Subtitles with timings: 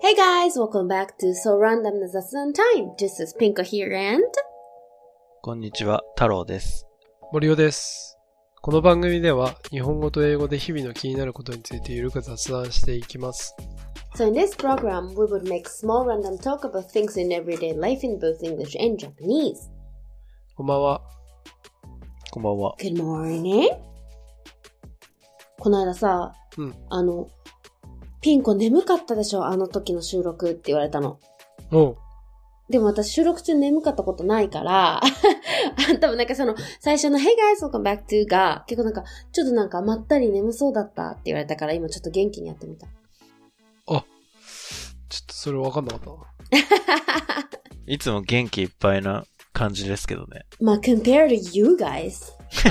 [0.00, 2.94] Hey guys, welcome back to So Random な雑談 Time.
[2.96, 4.22] This is Pinko here and
[5.42, 6.86] こんにちは、太郎です。
[7.32, 8.16] 森尾です。
[8.62, 13.56] この番組では日本語と英語で日々の気になることについてゆるく雑談していきます。
[14.14, 18.20] So in this program, we would make small random talk about things in everyday life in
[18.20, 19.68] both English and Japanese.
[20.54, 21.02] こんばんは。
[22.30, 22.76] こんばんは。
[22.78, 23.68] Good morning.
[25.58, 27.28] この間さ、うんあの、
[28.28, 29.46] ピンコ眠かったでしょ？
[29.46, 31.18] あの時の収録って言われたの。
[31.72, 31.96] おう。
[32.68, 35.00] でも私収録中眠かったことないから、
[35.98, 39.02] 多分なんかその最初の Hey guys, welcome back to が結構なんか
[39.32, 42.86] ちょっとなんかまったり眠そうだったって言われたから今ちょっと元気にやってみた。
[42.86, 44.04] ちょっ
[45.26, 46.16] とそれわかんなかったな。
[47.86, 49.24] いつも元気いっぱいな
[49.54, 50.44] 感じですけどね。
[50.60, 52.30] まあ compare to you guys.
[52.52, 52.70] 確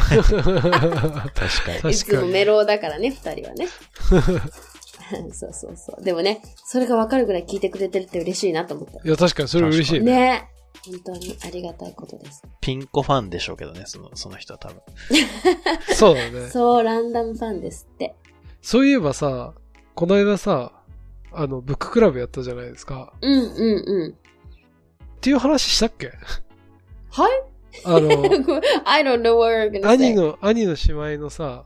[1.81, 1.93] かに。
[1.93, 2.27] いつ確かに。
[2.27, 3.67] もメロだからね、二人はね。
[5.33, 6.03] そうそうそう。
[6.03, 8.93] でもね、それがわかるぐらい聞いてくれてるって嬉しいなと思った。
[9.07, 10.05] いや、確かにそれ嬉しいね。
[10.11, 10.49] ね。
[10.85, 12.43] 本当にありがたいことです。
[12.61, 14.81] ピンコファンでしょうけどね、その、その人は多分。
[15.95, 16.47] そうだね。
[16.51, 18.15] そう、ランダムファンですって。
[18.61, 19.53] そういえばさ、
[19.95, 20.71] この間さ、
[21.33, 23.13] あの、ブッククラブやったじゃないですか。
[23.21, 24.11] うんうんうん。
[24.11, 24.15] っ
[25.19, 26.11] ていう話したっけ？
[27.09, 27.31] はい？
[27.83, 28.09] あの、
[28.85, 30.11] I don't know what you're gonna say.
[30.11, 31.65] 兄の、兄の姉妹のさ、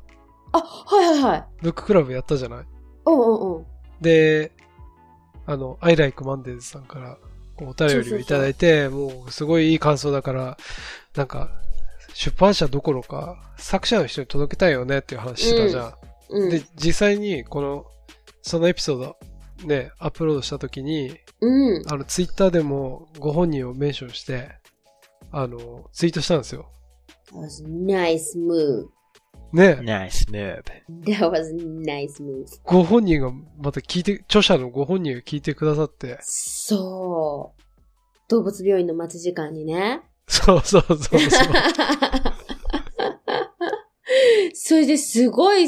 [0.53, 1.45] あ、はいはいはい。
[1.61, 2.65] ブッククラブやったじゃない？
[3.05, 3.65] うんうんうん。
[4.01, 4.51] で、
[5.45, 7.17] あの、I like Mondays さんから
[7.57, 10.57] お便りをいただいて、もうすごいいい感想だから、
[11.15, 11.51] なんか、
[12.13, 15.93] 出版社どころか、作者の人に届けたいよねっていう話してたじゃん。
[16.29, 16.49] うん。
[16.49, 17.85] で、実際にこの、
[18.41, 19.17] そのエピソード、
[19.65, 21.83] ね、アップロードした時に、うん。
[21.87, 24.49] あの、ツイッターでもご本人をメンションして、
[25.31, 26.69] あの、ツイートしたんですよ。
[27.31, 28.87] That was nice move.
[29.53, 31.11] ね、ナイスムーブ。
[31.11, 32.45] That was nice move.
[32.63, 37.61] ご本人がまた聞いて、著者のご本人が聞いてくださって、そう。
[38.29, 40.01] 動物病院の待ち時間にね。
[40.27, 41.19] そうそうそうそう。
[44.53, 45.67] それですごい、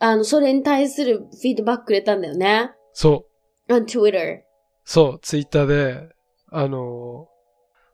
[0.00, 2.72] あの、それに対するフィードバックくれたんだよね。
[2.92, 3.26] そ
[3.68, 3.72] う。
[3.72, 4.42] on Twitter.
[4.84, 6.08] そう、ツイッターで、
[6.50, 7.28] あの、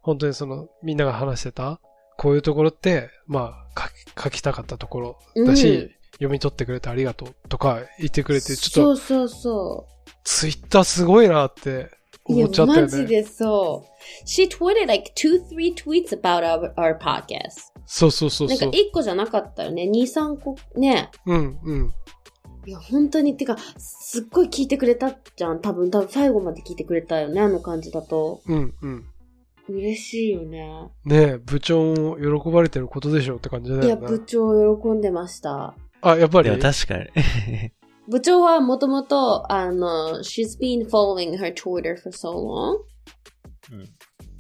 [0.01, 1.81] 本当にその、みんなが話してた、
[2.17, 9.87] こういうところって、まあ、書き書きたかったところだし、うん読み取ってくれてありがとうとか言ってくれて、ちょっと、そうそうそ
[10.25, 11.91] ツイッターすごいなって
[12.25, 12.83] 思っちゃっ、たよね。
[12.83, 14.27] マジでそう。
[14.27, 17.73] She tweeted like two, three tweets about our, our podcast.
[17.87, 18.73] そうそうそうなんかそう。
[18.75, 19.87] 一個じゃなかったよね。
[19.87, 21.11] 二、三個ね。
[21.25, 21.95] うん、うん。
[22.67, 25.61] いや、本当に、てか、すっごい聞いてくれたじゃん。
[25.61, 27.41] 多分、多分最後まで聞いてくれたよね。
[27.41, 28.43] あの感じだと。
[28.47, 29.05] うん、うん。
[29.69, 30.91] 嬉しいよね。
[31.05, 34.07] ねえ、部長も喜ばれてることでしょうって感じだいや、よね。
[34.07, 35.75] 部長喜んでました。
[36.01, 36.51] あ、やっぱり？
[36.59, 37.07] 確かに。
[38.09, 42.79] 部長はもともと、あの、she's been following her Twitter for so long.
[43.73, 43.85] うん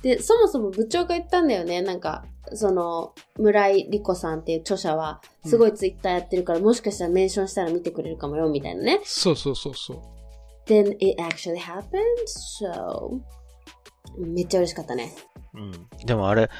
[0.03, 1.83] で、そもそも部長が言ったんだよね。
[1.83, 2.25] なんか、
[2.55, 9.01] その、村井理子さんっていう著者は、すごいツイッターやってるから、もしかしたらメンションしたら見てくれるかもよ、みたいなね。
[9.03, 9.99] そうそうそうそう。
[10.69, 11.83] Then it actually happened,
[12.29, 13.19] so...
[14.17, 15.13] めっちゃ嬉しかったね。
[15.55, 16.07] うん。
[16.07, 16.51] でもあれ、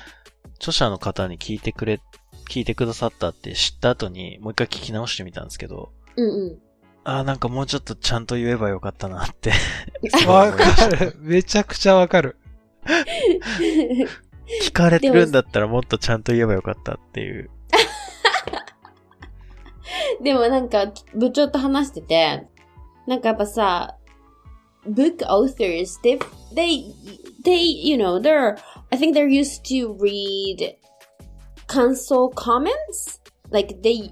[0.57, 2.01] 著者の方に聞いてくれ、
[2.49, 6.59] 聞いてくださったって知った後に、もう一回聞き直してみたんですけど、うん
[7.05, 9.53] ああ、なんかもうちょっとちゃんと言えばよかったなって。
[10.29, 11.17] わかる。
[11.21, 12.37] めちゃくちゃわかる。
[12.87, 14.07] うん。
[14.63, 17.51] 聞かれてるんだったらもっとちゃんと言えばよかったっていう。
[20.23, 22.47] でもなんか、部長と話してて、
[23.07, 23.98] なんかやっぱさ、
[24.87, 26.19] book authors, they,
[26.55, 26.93] they,
[27.45, 28.59] they, you know, they're,
[28.93, 30.77] I think they're used to read
[31.67, 33.21] console comments.
[33.51, 34.11] Like they,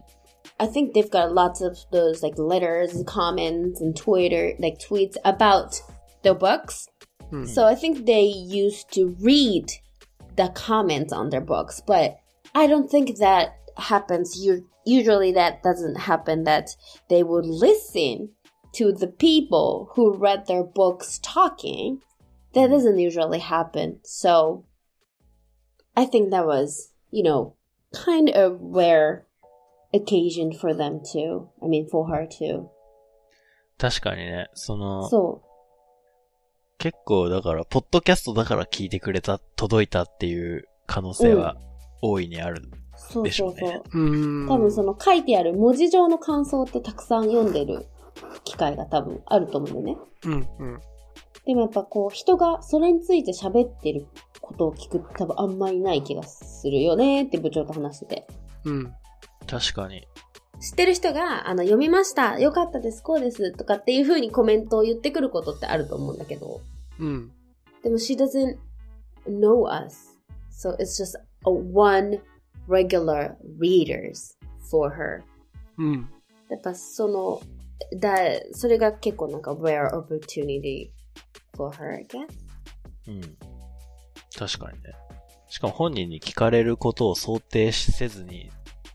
[0.58, 5.80] I think they've got lots of those like letters, comments, and Twitter, like tweets about
[6.22, 6.88] the books.
[7.30, 7.36] Hmm.
[7.36, 7.46] うん。
[7.46, 9.66] So I think they used to read
[10.36, 12.18] the comments on their books, but
[12.54, 14.38] I don't think that happens.
[14.38, 16.44] You usually that doesn't happen.
[16.44, 16.70] That
[17.08, 18.30] they would listen
[18.76, 22.00] to the people who read their books talking.
[22.54, 23.98] That doesn't usually happen.
[24.02, 24.64] So
[25.96, 27.54] I think that was, you know,
[27.92, 29.26] kind of rare
[29.92, 31.48] occasion for them to.
[31.62, 32.68] I mean, for her to.
[33.78, 35.40] 確かにね、その、So
[36.78, 41.56] 結構だから、ポッドキャストだから聞いてくれた、届いたっていう可能性は
[42.02, 42.62] 大いにある。
[42.62, 43.24] そうそうそう。
[43.24, 44.48] でしょうねうーん。
[44.48, 47.86] 多分その書いてある文字上の感想ってたくさん読んでる
[48.44, 50.02] 機会が多分あると思うんだよね。
[50.24, 50.80] うん、うん。
[51.44, 54.06] でもやっぱこう人がそれについて喋ってる
[54.40, 58.26] ことを聞く多分あんまりない気がするよねって部長と話してて。
[59.46, 60.06] 確かに。
[60.60, 62.40] 知ってる人が、あの、読みました。
[62.40, 63.02] よかったです。
[63.02, 63.52] こうです。
[63.52, 66.60] とかっていう風にコメントを言ってくることってあると思うんだけど。
[66.98, 67.30] うん。
[67.82, 68.56] でも she doesn't
[69.28, 70.18] know us.
[70.50, 72.20] So it's just a one
[72.68, 74.36] regular readers
[74.70, 75.22] for her.
[75.78, 76.08] うん。
[76.48, 77.40] やっぱその、
[77.98, 78.16] だ、
[78.52, 80.90] それが結構なんか rare opportunity
[81.56, 82.26] for her, I guess?
[83.08, 83.20] うん。
[84.36, 84.94] 確かにね。
[85.48, 88.50] しかも本人に聞かれることを想定せずに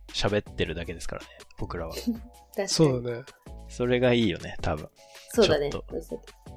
[0.10, 1.94] 喋ってるだけですからね、僕らは。
[2.56, 2.68] 確かに。
[2.68, 3.24] そうだね。
[3.70, 4.90] それがいいよね、多分。
[5.30, 5.70] そうだね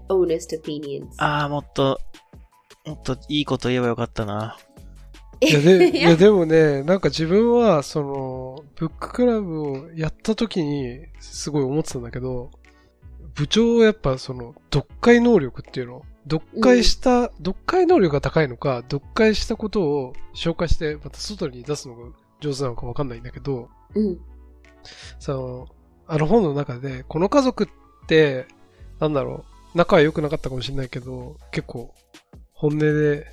[0.09, 1.07] honest opinions.
[1.19, 2.01] ああ、もっと、
[2.85, 4.59] もっといいこと言えばよかったな。
[5.41, 12.51] いやで、いや でもね、なんか自分は、その、ブッククラブをやった時に、すごい思ってたんだけど、
[13.35, 22.11] 部長はやっぱその、読解能力っていうの、読解した、読解能力が高いのか、読解したことを紹介して、また外に出すのが
[22.41, 24.19] 上手なのかわかんないんだけど、うん。
[25.19, 25.69] その、
[26.07, 27.69] あの本の中で、この家族っ
[28.07, 28.47] て、
[29.01, 29.45] なんだろ
[29.75, 31.95] う、仲は良くなかったかもしれないけど、結構、
[32.53, 33.27] 本音で、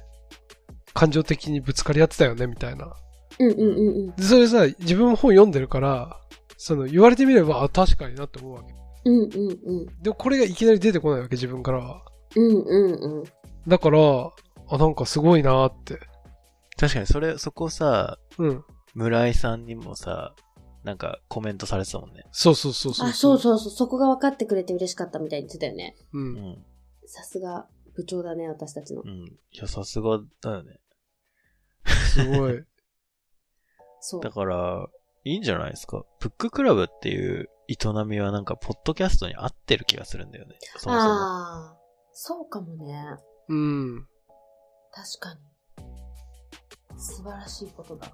[0.94, 2.94] 感情的にぶつかり合ってたよね、みたいな。
[3.40, 4.16] うんうんうんうん。
[4.16, 6.20] で、それさ、自分も本読んでるから、
[6.58, 8.74] その、言われてみれば、あ、確かになって思うわけ。
[9.06, 10.02] うんうんうん。
[10.02, 12.04] でもこれがいきなり出てこないわけ、自分からは。
[12.36, 13.24] うんうんうん。
[13.68, 14.00] だから、
[14.70, 16.00] あ、なんかすごいなーって。
[16.78, 18.64] 確かにそれ、そこさ、うん。
[18.94, 20.36] 村井さんにもさ、
[20.84, 22.26] なんかコメントされてたもんね。
[22.32, 23.10] そうそうそうそう。
[23.10, 23.72] あ、そうそうそう。
[23.72, 25.96] そこが分かってくれて嬉しかったみたいに言ってたよね。
[26.14, 26.20] う。
[26.20, 26.66] うんん。
[27.06, 29.08] さすが部長だね、私たちのう。
[29.08, 29.10] ん。
[29.10, 30.80] いや、さすがだよね。
[32.14, 32.64] すごい。
[34.02, 34.30] そうだ。
[34.32, 34.88] から、
[35.24, 36.04] いいんじゃないですか？
[36.20, 37.76] ブッククラブっていう営
[38.06, 40.56] みはなんか、ポッドキャストに合ってる気がするんだよね。
[40.78, 41.12] そもそも。
[41.14, 41.78] ああ、
[42.12, 43.06] そうかもね。
[43.48, 44.08] うん。
[44.92, 45.40] 確かに。
[47.00, 48.08] 素晴らしいことだ。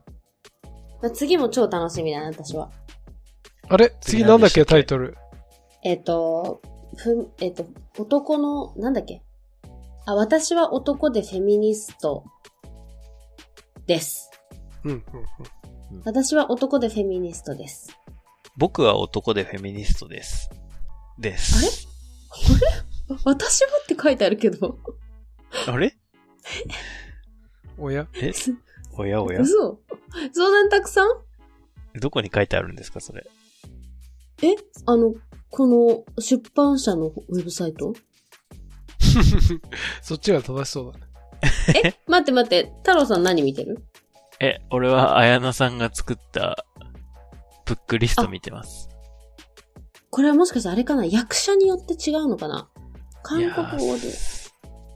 [1.02, 2.70] まあ次も超楽しみだな、私は。
[3.70, 3.96] あれ？
[4.02, 5.18] 次なんだっけ、タイトル。
[5.84, 6.62] えっ、と、
[6.98, 7.66] ふ、えっ、と、
[7.98, 9.22] 男の、なんだっけ？
[10.06, 12.24] あ、私は男でフェミニスト
[13.88, 14.30] です。
[14.84, 15.04] うん、うん、
[16.04, 17.90] 私は男でフェミニストです。
[18.58, 20.50] 僕は男でフェミニストです。
[21.20, 21.88] です。
[23.24, 24.78] 私はって書いてあるけど。
[25.68, 25.96] あれ？
[27.78, 27.86] うん。
[27.86, 28.08] おや？
[28.16, 28.32] え？
[28.98, 29.42] おやおや？
[29.42, 29.80] 嘘
[30.34, 31.10] そんなにたくさん？
[32.00, 33.26] どこに書いてあるんですか、それ？
[34.44, 34.56] え？
[34.86, 35.14] あの、
[35.50, 37.94] この出版社のウェブサイト？
[40.02, 41.06] そっちが正しそうだね。
[41.84, 41.94] え？
[42.08, 43.84] 待って待って、太郎さん何見てる？
[44.40, 46.66] え、俺は綾菜さんが作った
[47.66, 48.90] ブックリスト見てます。
[50.10, 51.06] これはもしかしてあれかな？
[51.06, 52.70] 役者によって違うのかな？
[53.24, 54.08] 韓国語で。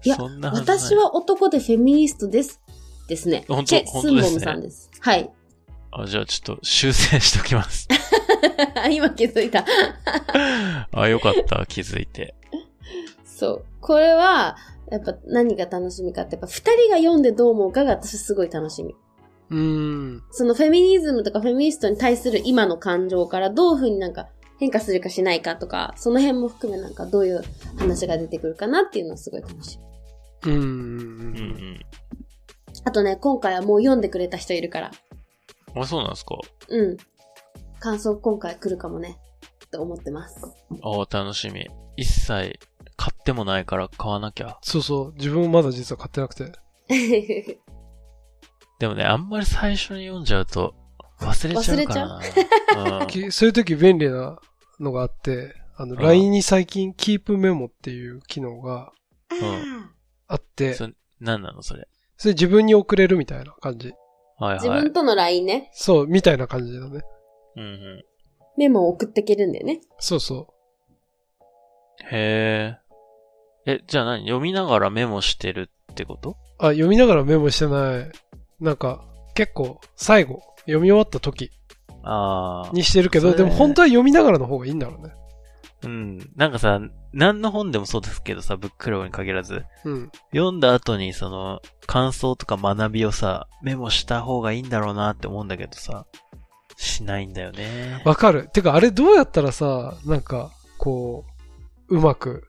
[0.04, 2.62] いやそんなはずない私は男でフェミニストです。
[3.08, 3.46] ですね。
[3.48, 4.90] 本当チェ・スンボムさんです。
[5.00, 5.32] はい。
[5.92, 7.88] あ、じゃあちょっと修正しときます。
[8.90, 9.66] 今気づいた。
[10.92, 12.36] あ、よかった、気づいて。
[13.26, 13.66] そう。
[13.82, 14.56] これは、
[14.90, 18.96] やっぱ何が楽しみかって、やっぱ二人が読んでどう思うかが私すごい楽しみ。
[19.52, 19.58] うー
[20.18, 20.24] ん。
[20.32, 24.28] そのフェミニズムとかフェミニストに対する今の感情からどういう風になんか
[24.60, 27.44] 変化するかしないかとか、その辺も含めなんかどういう
[27.78, 29.78] 話が出てくるかなっていうのはすごい楽し
[30.46, 30.52] み。
[30.52, 30.62] うーん。
[30.62, 31.80] うんうん。
[32.86, 34.92] あとね、今回はもう読んでくれた人いるから。
[35.76, 36.36] あ、そうなんですか
[36.70, 36.98] うん。
[37.80, 39.18] 感想今回来るかもね。
[39.72, 40.36] と思ってます。
[40.84, 41.68] あ楽しみ。
[41.98, 42.60] 一切
[42.98, 44.58] 買ってもないから買わなきゃ。
[44.62, 45.14] そうそう。
[45.16, 46.52] 自分もまだ実は買ってなくて。
[48.82, 50.74] でもね、あんまり最初に読んじゃうと
[51.20, 52.98] 忘れちゃうからな。
[53.02, 53.04] う？
[53.04, 54.40] ん きそういう時便利な
[54.80, 58.92] のがあって、あの、ん LINE に最近 Keep メモっていう機能が
[59.30, 59.64] あ
[60.30, 61.62] あって、そ何なの？
[61.62, 61.88] それ。
[62.18, 63.94] それ自分に送れるみたいな感じ。
[64.40, 64.94] はいはいー自分。
[64.94, 65.70] との LINE ね。
[65.74, 67.02] そう、みたいな感じだね。
[67.58, 68.04] うんうん。
[68.58, 69.82] メモを送っていけるんだよね。
[70.00, 70.48] そうそ
[72.10, 72.78] へ
[73.68, 73.72] え。
[73.74, 74.22] え、じゃあ何？
[74.24, 76.32] 読みながらメモしてるってこと？
[76.32, 76.36] う。
[76.58, 78.12] あ、読みながらメモしてない。
[78.62, 79.04] なんか、
[79.34, 81.52] 結構、最後、読み終わった時。
[82.74, 85.14] にしてるけど、でも本当は読みながらの方がいいんだろうね。
[85.84, 86.18] うん。
[86.36, 86.80] なんかさ、
[87.12, 90.12] 何の本でもそうですけどさ、ブッククラブに限らず、うん。
[90.32, 96.06] 読んだ後にその、感想とか学びをさ、メモした方がいいんだろうなって思うんだけどさ、
[96.78, 98.02] しないんだよね。
[98.06, 98.48] わかる。
[98.54, 101.26] てか、あれどうやったらさ、なんか、こ
[101.90, 102.48] う、うまく、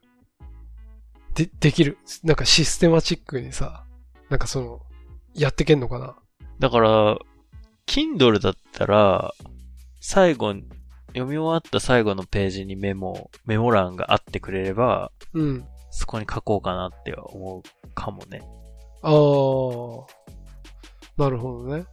[1.34, 1.96] で、できる？
[2.22, 3.86] なんかシステマチックにさ、
[4.28, 4.80] なんかその、
[5.34, 6.16] やってけんのかな？
[6.58, 7.18] だから、
[7.86, 9.34] Kindle だったら、
[10.00, 10.64] 最後に、
[11.08, 15.64] 読み終わった最後のページにメモ、メモ欄があってくれれば、うん。
[15.90, 17.62] そこに書こうかなって思う
[17.94, 18.42] かもね。
[19.02, 20.04] あー。
[21.18, 21.84] なるほどね。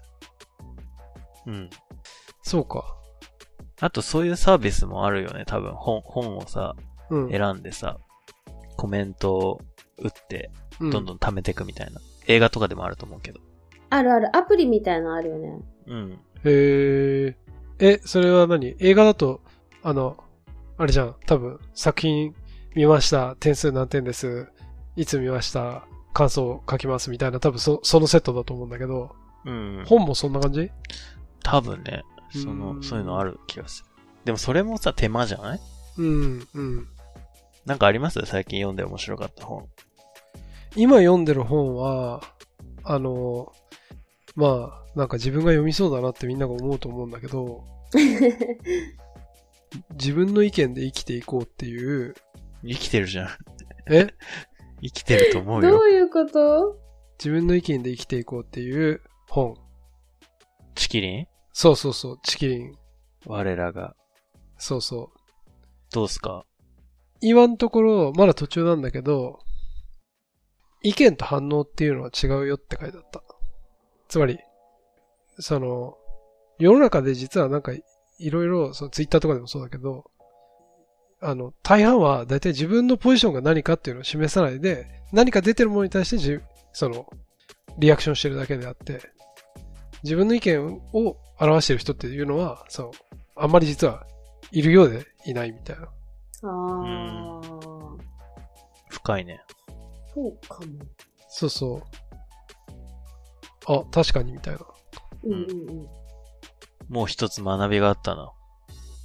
[1.48, 1.70] うん。
[2.44, 2.96] そうか。
[3.82, 5.74] あとそういうサービスもあるよね、多分。
[5.74, 6.76] 本、本をさ、
[7.10, 7.30] うん。
[7.30, 7.98] 選んでさ、
[8.78, 9.62] コメントを
[9.98, 12.00] 打って、うんどんどん貯めていくみたいな。
[12.30, 13.42] 映画とかでもあると思うけど。
[13.90, 14.36] あるある。
[14.38, 15.60] アプリみたいなのあるよね。
[15.88, 16.20] うん。
[16.46, 17.36] へえ。
[17.80, 18.76] え、それは何？
[18.80, 19.42] 映画だと、
[19.82, 20.24] あの、
[20.78, 21.16] あれじゃん。
[21.26, 22.36] 多分、作品
[22.76, 23.36] 見ました。
[23.40, 24.48] 点数何点です。
[24.96, 25.86] いつ見ました？
[26.14, 29.84] 感想書きますみたいな、多分そ、そのセットだと思うんだけど、うん。
[29.88, 30.70] 本もそんな感じ？
[31.42, 33.90] 多分ね、そうの、んそういうのある気がする。
[34.26, 35.60] でもそれもさ、手間じゃない？
[35.98, 36.88] うん、うん。
[37.66, 38.20] なんかあります？
[38.26, 39.68] 最近読んで面白かった本。
[40.76, 42.22] 今読んでる本は、
[42.84, 43.52] あの、
[44.36, 47.64] まあ、なんか自分が読みそうだなってみんなが思うと思うんだけど、
[49.94, 52.16] 自分の意見で生きていこうっていう、
[52.64, 53.30] 生きてるじゃん。
[53.92, 54.08] え？
[54.82, 55.72] 生きてると思うよ。
[55.72, 56.78] どういうこと？
[57.18, 59.56] 自分の意見で生きていこうっていう本。
[60.76, 61.28] チキリン？
[61.52, 62.76] そうそうそう、チキリン。
[63.26, 63.96] 我らが。
[64.58, 65.20] そうそう。
[65.94, 66.46] どうすか？
[67.22, 69.40] 今のところ、まだ途中なんだけど、
[70.82, 73.22] 意見と反応っていうのは違うよって書いてあった。
[74.08, 74.40] つまり、
[75.40, 75.98] その、
[76.58, 80.10] 世の中で実はなんか、いろいろ、そのツイッターとかでもそうだけど、
[81.22, 86.40] あの、大半は大体自分のポジションが何かっていうのを示さないで、何か出てるものに対してじ、
[86.72, 87.08] その、
[87.78, 89.02] リアクションしてるだけであって、
[90.04, 92.92] 自分の意見を表してる人っていうのは、そう、
[93.36, 94.06] あんまり実は
[94.52, 95.84] いるようでいないみたいな。
[95.84, 95.90] あ
[96.44, 97.42] あ、
[98.90, 99.42] 深いね。
[100.20, 100.68] そうかも。
[101.30, 101.82] そうそう。
[103.68, 104.60] あ、確かにみたいな。
[105.24, 105.88] うんうんうん。
[106.90, 108.32] もう一つ学びがあったな。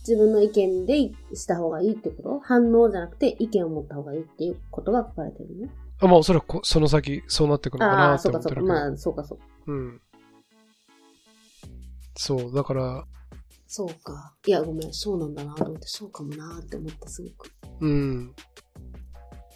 [0.01, 2.41] 自分の意見でした方がいいってこと？
[2.41, 5.71] 反応じゃなくて意見を持った方がいいっていうことが書かれてるね。
[6.01, 8.61] あ、まあおそらくこその先そうなってくるのかなってそうかそうか。
[8.61, 8.89] 思ってるけど。
[8.89, 9.45] まあ、そうかそうか。
[9.67, 10.01] うん。
[12.17, 13.05] そう、だから、
[13.67, 14.35] そうか。
[14.47, 17.51] いや、ごめん、そうなんだなと思って、そうかもなって思った、すごく。
[17.81, 18.35] うん。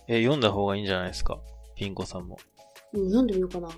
[0.09, 1.39] え、読んだ方がいいんじゃないですか？
[1.77, 2.39] ピンコさんも。
[2.95, 3.69] うん、読んでみようかな。
[3.69, 3.73] い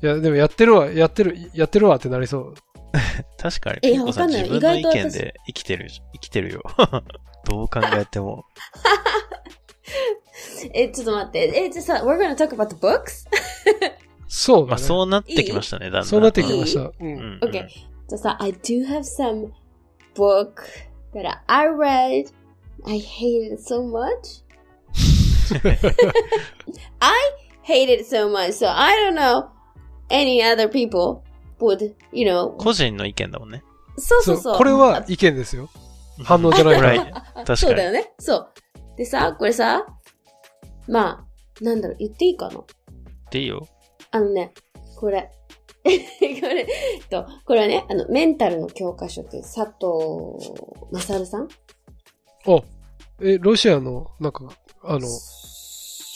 [0.00, 2.54] や、でもやってるわ、やってる、やってるわってなりそう。
[3.38, 6.62] 確かに、えピンコさんわかんない自分の意見で生きてる、生きてるよ。
[7.44, 8.44] どう考えても。
[10.72, 11.52] え、ちょっと待って。
[11.64, 13.26] え、じゃあさ、we're gonna talk about the books?
[14.28, 14.68] そうだね。
[14.70, 16.04] まあそうなってきましたね、だんだん。
[16.04, 16.80] そうなってきました。
[16.80, 16.94] う。
[16.98, 17.40] うんん。
[17.42, 17.66] Okay.
[17.68, 19.50] じゃあさ、I do have some
[20.14, 20.62] book
[21.14, 22.32] that I read.
[22.84, 24.44] I hated it so much.
[27.00, 27.12] I
[27.62, 29.48] hated it so much, so I don't know
[30.10, 31.22] any other people
[31.60, 32.56] would, you know.
[32.56, 33.62] 個人の意見だもんね。
[33.98, 34.42] そうそそう。
[34.42, 35.68] そうう、これは意見ですよ。
[36.24, 37.22] 反応じゃないから。
[37.44, 38.12] 確かにそうだよね。
[38.18, 38.48] そう。
[38.96, 39.86] でさ、これさ、
[40.88, 41.26] ま
[41.60, 42.62] あ、なんだろう、言っていいかな？
[43.30, 43.66] でいいよ。
[44.10, 44.52] あのね、
[44.98, 45.30] これ。
[45.86, 45.90] こ
[46.48, 46.66] れ、
[47.10, 50.52] と、これはね、あの、メンタルの教科書って佐藤
[50.90, 51.48] 勝さん？
[52.46, 52.60] あ、
[53.20, 54.48] え、ロシアの、なんか、
[54.82, 55.06] あの、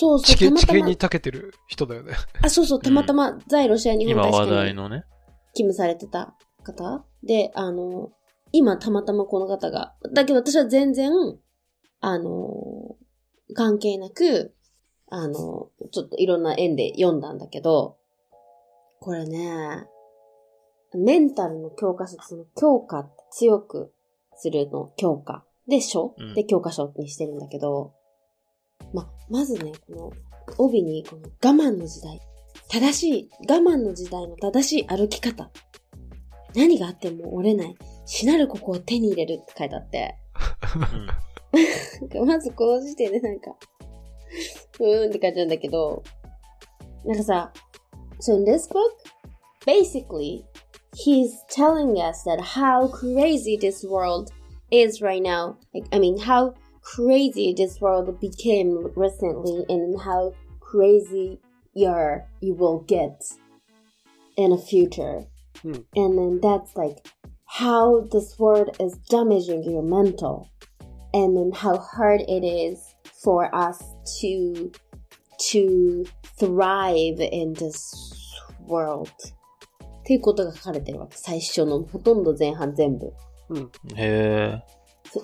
[0.00, 0.72] そうそう、地形、たまたま。
[0.72, 2.14] 地形に、長けてる人だよね。
[2.42, 5.04] あ、そうそう、たまたま在ロシア日本大使館に題のね。
[5.52, 7.04] 勤務されてた方。
[7.22, 8.10] で、あの、
[8.50, 11.12] 今たまたまこの方が、だけど私は全然、
[12.00, 12.96] あの、
[13.54, 14.54] 関係なく、
[15.10, 17.98] あの、ちょっといろんな縁で読んだんだけど、
[19.00, 19.84] これね、
[20.94, 23.92] メンタルの教科書、その強化、強く
[24.36, 26.34] するの強化で書、うん。
[26.34, 27.92] で教科書にしてるんだけど、
[28.92, 30.12] ま、まずね、この
[30.58, 32.20] 帯にこの我慢の時代、
[32.68, 35.50] 正しい、我慢の時代の正しい歩き方。
[36.54, 37.76] 何があっても折れない。
[38.06, 40.16] しなるここを手に入れるって書いてあって。
[40.76, 41.30] うん
[42.26, 43.56] まずこの時点でなんか、
[44.78, 46.02] うーんって感じなんだけど、
[47.04, 47.52] なんかさ、
[48.20, 48.96] so in this book,
[49.66, 50.44] basically,
[50.94, 54.32] he's telling us that how crazy this world
[54.70, 55.56] is right now.
[55.74, 61.39] Like, I mean, how crazy this world became recently and how crazy
[61.73, 63.21] you're, you will get
[64.37, 65.23] in the future.
[65.61, 65.79] Hmm.
[65.95, 67.05] And then that's like
[67.45, 70.49] how this world is damaging your mental
[71.13, 73.81] and then how hard it is for us
[74.21, 74.71] to
[75.37, 76.05] to
[76.37, 77.93] thrive in this
[78.67, 79.11] world
[79.81, 81.17] っていうことが書かれてるわけ。
[81.17, 83.11] 最初のほとんど前半全部。
[83.95, 84.61] へえ。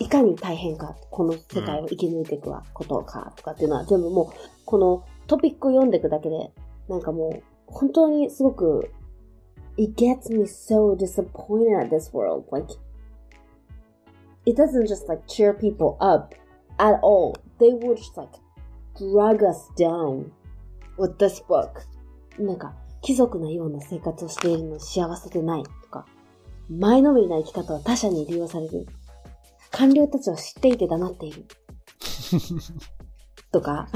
[0.01, 6.53] いかに大変か、この世界を生き抜いていくことかとかっていうのは全部もう、このトピックを読んでいくだけで、
[6.89, 8.91] なんかもう、本当にすごく、
[9.77, 12.45] it gets me so disappointed at this world.
[12.51, 12.73] Like,
[14.45, 16.35] it doesn't just like cheer people up
[16.79, 17.35] at all.
[17.59, 18.39] They would just like
[18.99, 20.31] drag us down
[20.99, 21.87] with this book.
[22.39, 26.07] なんか、貴族のような生活をしているの幸せでないとか、
[26.69, 28.87] 前のめりな生き方は他者に利用される。
[29.71, 31.45] 官僚たちは知っていて黙っている。
[33.53, 33.89] とか、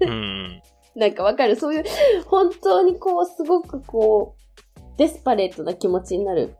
[0.00, 0.62] うん。
[0.94, 1.84] なんかわかるそういう、
[2.26, 6.56] 本当にこう、すごくこう、デスパレートな気持ちになる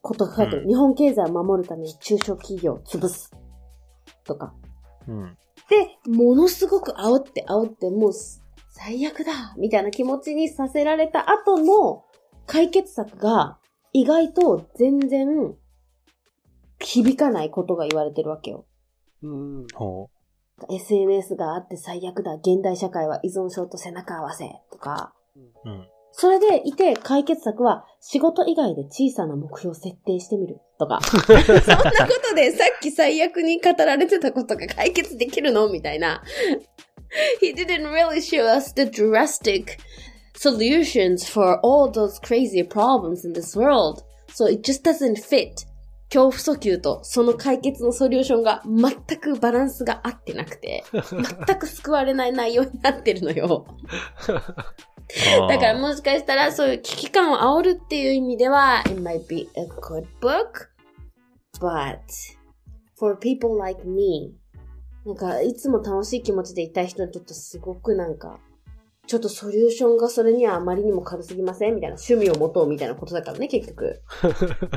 [0.00, 0.62] ことが書いてる。
[0.62, 3.30] うん日本経済を守るために中小企業を潰す。
[4.24, 4.54] とか。
[5.06, 5.36] うん。
[5.68, 8.12] で、ものすごく煽って煽って、もう
[8.70, 12.04] 最悪だみたいな気持ちにさせられた後の
[12.46, 13.58] 解決策が
[13.92, 15.54] 意外と全然
[16.82, 18.66] 響かないことが言われてるわけよ。
[19.22, 19.66] うん。
[19.74, 20.10] ほ
[20.70, 22.34] SNS があって最悪だ。
[22.34, 24.48] 現代社会は依存症と背中合わせ。
[24.70, 25.14] とか。
[25.36, 25.68] う。
[25.68, 25.88] うん。
[26.14, 30.60] それでいて解決策は仕事以外で小さな目標を設定してみる。
[30.78, 31.00] とか。
[31.02, 36.22] そんなことでさっき最悪に語られてたことが解決できるのみたいな。
[37.40, 39.78] He didn't really show us the drastic
[40.34, 44.02] solutions for all those crazy problems in this world.
[44.28, 45.66] So it just doesn't fit.
[46.12, 53.64] 恐怖訴求とその解決のソリューションが全くバランスが合ってなくて、 全く救われない内容になってるのよ。
[55.48, 60.68] だからもしかしたらそういう危機感を煽るっていう意味では、it might be a good book,
[61.60, 61.98] but
[62.94, 64.34] for people like me,
[65.06, 68.38] なんかいつも楽しい気持ちでいたい人にとってすごくなんか、
[69.06, 74.00] ちょっとソリューションがそれにはあまりにも軽すぎませんみたいな趣味を持とうみたいなことだからね、結局。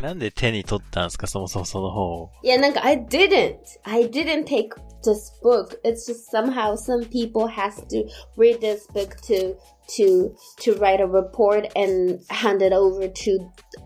[0.01, 2.31] なんで手に取ったんですかそもそもその本を。
[2.43, 3.57] いや、なんか I didn't.
[3.83, 4.69] I didn't take
[5.03, 5.79] this book.
[5.83, 9.55] It's just somehow some people has to read this book to
[9.87, 13.39] to to write a report and hand it over to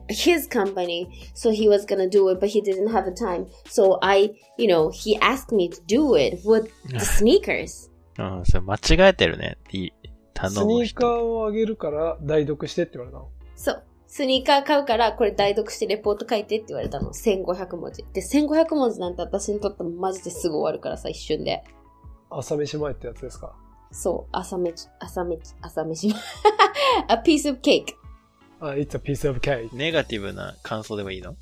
[0.08, 1.10] his company.
[1.36, 3.48] So he was gonna do it, but he didn't have the time.
[3.68, 7.90] So I, you know, he asked me to do it with the sneakers.
[8.18, 9.58] うん、それ間違えてるね。
[9.72, 9.94] いい。
[10.42, 10.94] 頼スニー。
[10.94, 13.30] カーをあげるから代読してって言われたの？
[13.56, 13.84] そう。
[14.08, 17.12] スニーカー買うから、これ代読してレポート書いてって言われたの。
[17.12, 18.04] 1500文字。
[18.12, 21.64] で、1500文字なんて私にとってもマジですぐ終わるからさ、一瞬で。
[22.32, 23.54] 朝飯前ってやつですか？
[23.92, 26.10] そう、朝飯、朝飯、朝飯。
[27.08, 27.94] a piece of cake.
[28.60, 29.70] あ、It's a piece of cake.
[29.76, 31.36] ネガティブな感想でもいいの？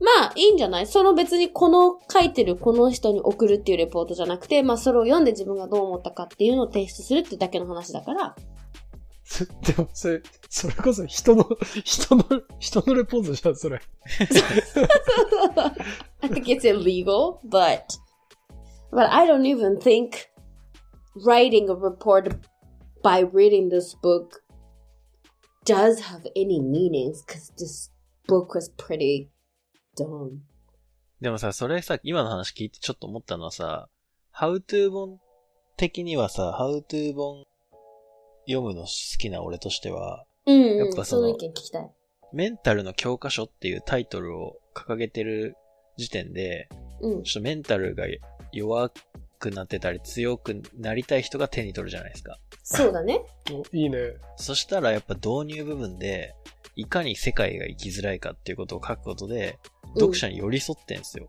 [0.00, 8.36] まあ、いいんじゃないその別にこの書いてるこの人に送るっていうレポートじゃなくて、まあそれを読んで自分がどう思ったかっていうのを提出するってだけの話だから。
[9.24, 11.46] そでも、それ、それこそ人の、
[11.84, 12.24] 人の、
[12.58, 13.80] 人のレポートじゃん、それ。
[16.22, 17.82] I think it's illegal, but,
[18.90, 20.30] but I don't even think
[21.26, 22.34] writing a report
[23.02, 24.42] by reading this book
[25.66, 27.90] does have any meanings because this
[28.26, 29.28] book was pretty
[30.04, 30.30] dumb.
[31.20, 33.88] でもさ、それさ、今の話聞いてちょっと思ったのはさ、
[34.34, 35.18] How to 本
[35.76, 37.44] 的にはさ、How to 本
[38.46, 41.90] 読むの好きな俺としては、うん、うん、やっぱそのその意見聞きたい。
[42.32, 45.56] メンタルの教科書っていうタイトルを掲げてる
[45.96, 46.68] 時点で、
[47.00, 47.22] うん。
[47.24, 48.04] ちょっとメンタルが
[48.52, 48.92] 弱
[49.38, 52.38] くなってたり強くなりたい人が手に取るじゃないですか。
[52.62, 53.20] そうだね。
[53.50, 53.98] おいいね。
[54.36, 56.34] そしたらやっぱ導入部分で、
[56.76, 59.58] いかに世界が生きづらいかっていうことを書くことで、
[59.94, 61.28] 読者に寄り添ってんすよ。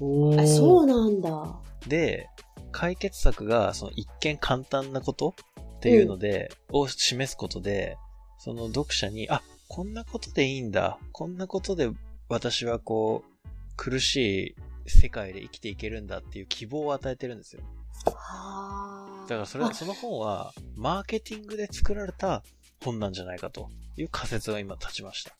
[0.00, 1.60] おあ、そうなんだ。
[1.86, 2.28] で、
[2.72, 5.34] 解決策がその一見簡単なこと
[5.78, 7.96] っていうので、を示すことで、
[8.38, 10.98] その読者に、あ、こんなことでいいんだ。
[11.12, 11.90] こんなことで
[12.28, 14.54] 私はこう、苦し
[14.86, 17.62] い世界で生きていけるんだっていう希望を与えてるんですよ。
[18.06, 19.26] はあ。
[19.28, 22.42] だからそれあその本は、マーケティングで作られた
[22.82, 25.36] 本なんじゃないかという仮説が今立ちました。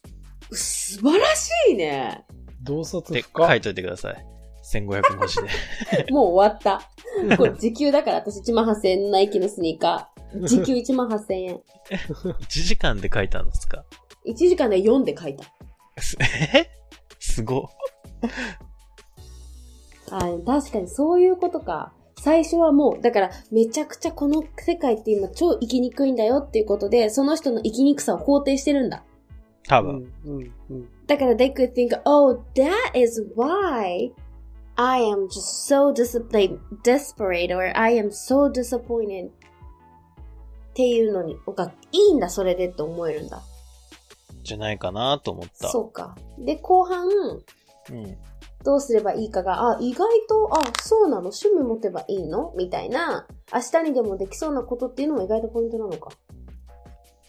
[0.52, 2.24] 素晴らしいね。
[2.62, 4.26] 洞察で、深書いといてください。
[4.72, 5.36] 1500文字
[5.96, 6.06] で。
[6.12, 7.36] もう終わった。
[7.36, 10.46] これ時給だから私1万8000円のナイキのスニーカー。
[10.46, 11.60] 時給1万8000円。
[11.90, 13.84] 1時間で書いたんですか
[14.26, 15.44] ？1時間で読んで書いた。
[16.00, 16.16] す
[16.54, 16.70] え？
[17.20, 17.68] すご。
[20.10, 21.92] あ確かにそういうことか。
[22.20, 29.04] 最初はもう、だからめちゃくちゃこの世界って今超生きにくいんだよっていうことで、その人の生きにくさを肯定してるんだ。
[29.66, 30.12] 多分。
[31.06, 34.12] だから they could think, oh, that is why
[34.76, 39.30] I am just so dis like, desperate or I am so disappointed っ
[40.74, 43.42] ていうのに、がいいんだ、それでって思えるんだ。
[44.42, 45.68] じゃないかなと思った。
[45.68, 46.16] そうか。
[46.38, 48.16] で、後半、うん。
[48.64, 51.30] どうすればいいかが、あ、意外と、あ、そうなの？
[51.30, 52.52] 趣味持てばいいの？
[52.56, 56.10] みたいな、明日にでもできそうなことっていうのも意外とポイントなのか。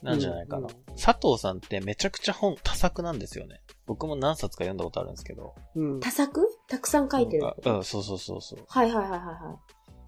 [0.06, 0.68] なんじゃないかな。
[0.68, 3.60] うん佐藤さんってめちゃくちゃ本多作なんですよね。
[3.86, 5.54] 僕も何冊か読んだことあるんですけど。
[5.76, 6.00] うん。
[6.00, 6.48] 多作？
[6.70, 8.60] たくさん書いてるあうん、そうそうそうそう。
[8.65, 9.60] はいはいはいはいは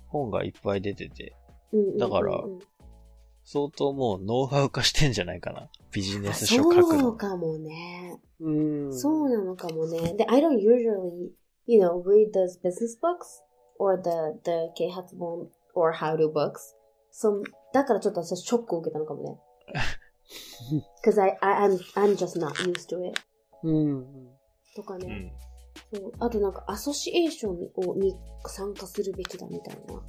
[0.07, 1.35] 本がいっぱい出てて。
[1.73, 1.75] い。
[1.75, 2.41] うんうんうんうんだから
[3.49, 5.69] 相当もうノウハウ化してんじゃないかな。
[5.93, 7.13] ビジネス書書くそうの。
[7.13, 8.19] かもね。
[8.41, 8.51] う
[8.89, 8.93] ん。
[8.93, 10.15] そうなのかもね。
[10.15, 11.31] で、I don't usually,
[11.65, 13.41] you know, read those business books
[13.79, 14.09] or the,
[14.43, 16.75] the 啓発本 or how to books.
[17.13, 19.37] So, だからちょっと私ショックを受けたのかもね。
[21.04, 23.20] Cause I, I, I'm, I'm just not used to it.
[23.64, 24.06] うん。
[24.74, 25.32] とかね。
[25.92, 25.98] うん。
[25.98, 26.12] そう。
[26.18, 28.16] あとなんかアソシエーションをに
[28.46, 30.02] 参加するべきだみたいな。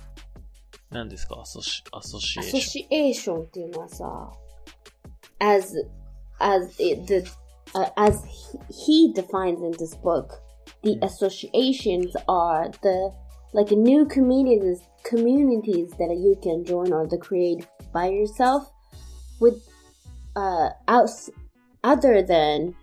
[0.91, 2.61] 何ですかアソシ、アソシエアソーション。
[2.61, 4.31] シエーションっていうのはさ、
[5.39, 5.89] as,
[6.39, 7.23] as it, the,
[7.73, 10.41] uh, as he, he defines in this book,
[10.83, 13.11] the associations are the,
[13.53, 18.71] like new communities, communities that you can join or the create by yourself
[19.40, 19.68] with,
[20.36, 21.30] uh, outs,
[21.84, 22.74] other than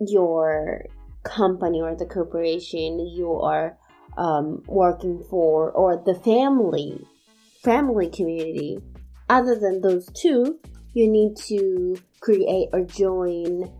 [0.00, 0.86] your
[1.22, 3.76] company or the corporation you are,
[4.16, 7.06] um, working for or the family
[7.62, 8.78] family community.
[9.28, 10.58] Other than those two,
[10.92, 13.70] you need to create or join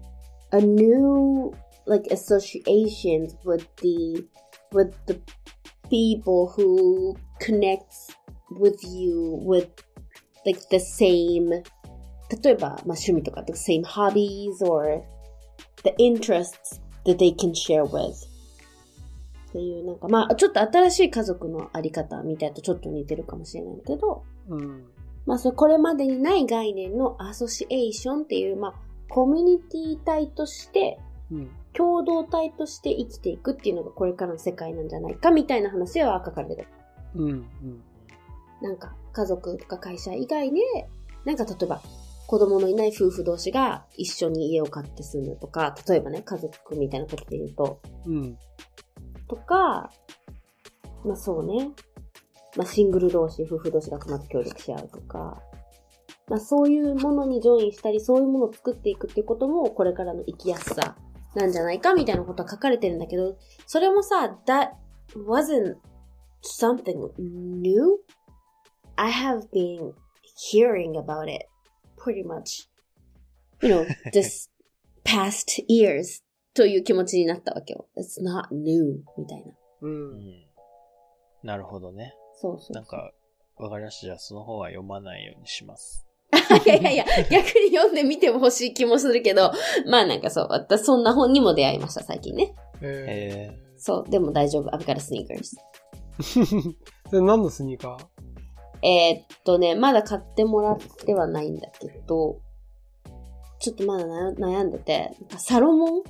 [0.53, 1.55] a new
[1.87, 4.25] like associations with the
[4.73, 5.21] with the
[5.89, 8.13] people who connects
[8.53, 9.69] with you with
[10.47, 11.51] like the same
[12.43, 15.03] 例えば、まあ、趣味とか the same hobbies or
[15.85, 18.13] the interests that they can share with
[19.49, 24.85] っていうなんかまあちょっと新しい家族のあり方みたいとちょっと似てるかもしれないけどうん。
[25.27, 28.75] まあそれこれまでにない概念のアソシエーションっていうまあ
[29.09, 30.99] コミュニティ体として
[31.31, 31.51] うん。
[31.73, 36.69] 共同体として生きていくっていうのがこれからの世界なんじゃないかみたいな話は書かれてる。
[37.15, 37.31] うん。
[37.31, 37.47] うん。
[38.61, 40.61] なんか家族とか会社以外で、
[41.25, 41.81] なんか例えば
[42.31, 48.39] 子供のいない夫婦同士が一緒に家を買って住むとか、例えばね、家族みたいなことで言うと、うん。
[49.27, 49.91] とか、
[51.05, 51.73] まあそうね。
[52.57, 55.43] まあシングル同士、夫婦同士が集まって協力し合うとか、
[56.29, 60.95] まあそういうものにジョインしたり、そういうものを作っていくっていうことも、これからの生きやすさ
[61.35, 64.69] なんじゃないかみたいなことは書かれてるんだけど、それもさ、that
[65.27, 65.79] wasn't
[66.45, 67.99] something new?
[68.95, 69.95] I have been
[70.53, 71.50] hearing about it
[72.03, 72.69] pretty much,
[73.63, 74.49] you know, this
[75.05, 76.23] past years
[76.55, 77.87] という気持ちになったわけよ。
[77.97, 79.53] It's not new みたいな。
[79.83, 79.87] う。
[79.87, 80.47] うんん。
[81.43, 82.15] なるほどね。
[82.41, 82.73] そうそうそう。
[82.75, 83.13] なんか、
[83.57, 84.07] わかりました。
[84.07, 86.07] じゃあその方は読まないようにします。
[86.65, 89.53] い やいやいや、逆に読んでみても欲しい気もするけど、
[89.87, 92.55] まあなんかそう、私そんな本にも出会いました、最近ね。
[92.81, 94.71] えそう、でも大丈夫。
[94.71, 95.57] I've got a sneakers.
[96.19, 96.75] ー。
[97.11, 98.20] で、何のスニーカー？
[98.83, 102.39] えーっとね、まだ買ってもらってはないんだけど、
[103.59, 106.03] ちょっとまだ悩悩んでて、なんかサロモン？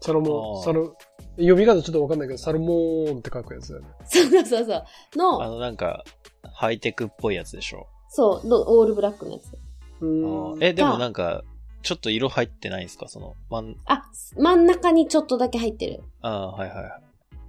[0.00, 0.94] サロモン、サロ、
[1.36, 3.88] 読み方ちょっとわかんないけど、サロモンって書くやつだよね。
[4.04, 4.84] そうそうそうそう。
[5.14, 6.04] あの、のなんか、
[6.52, 7.86] ハイテクっぽいやつでしょ？
[8.08, 9.52] そう、のオールブラックのやつ。
[10.00, 10.64] うあんー。
[10.64, 11.42] え、でもなんか、
[11.82, 13.08] ちょっと色入ってないんですか？
[13.08, 14.04] その、まん、あ、
[14.36, 16.02] 真ん中にちょっとだけ入ってる。
[16.20, 16.92] ああ、はいはいはい。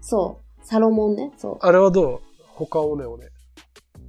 [0.01, 0.65] そう。
[0.65, 1.31] サロモンね。
[1.37, 1.57] そう。
[1.61, 2.21] あれはどう？
[2.55, 3.27] 他オネオネ。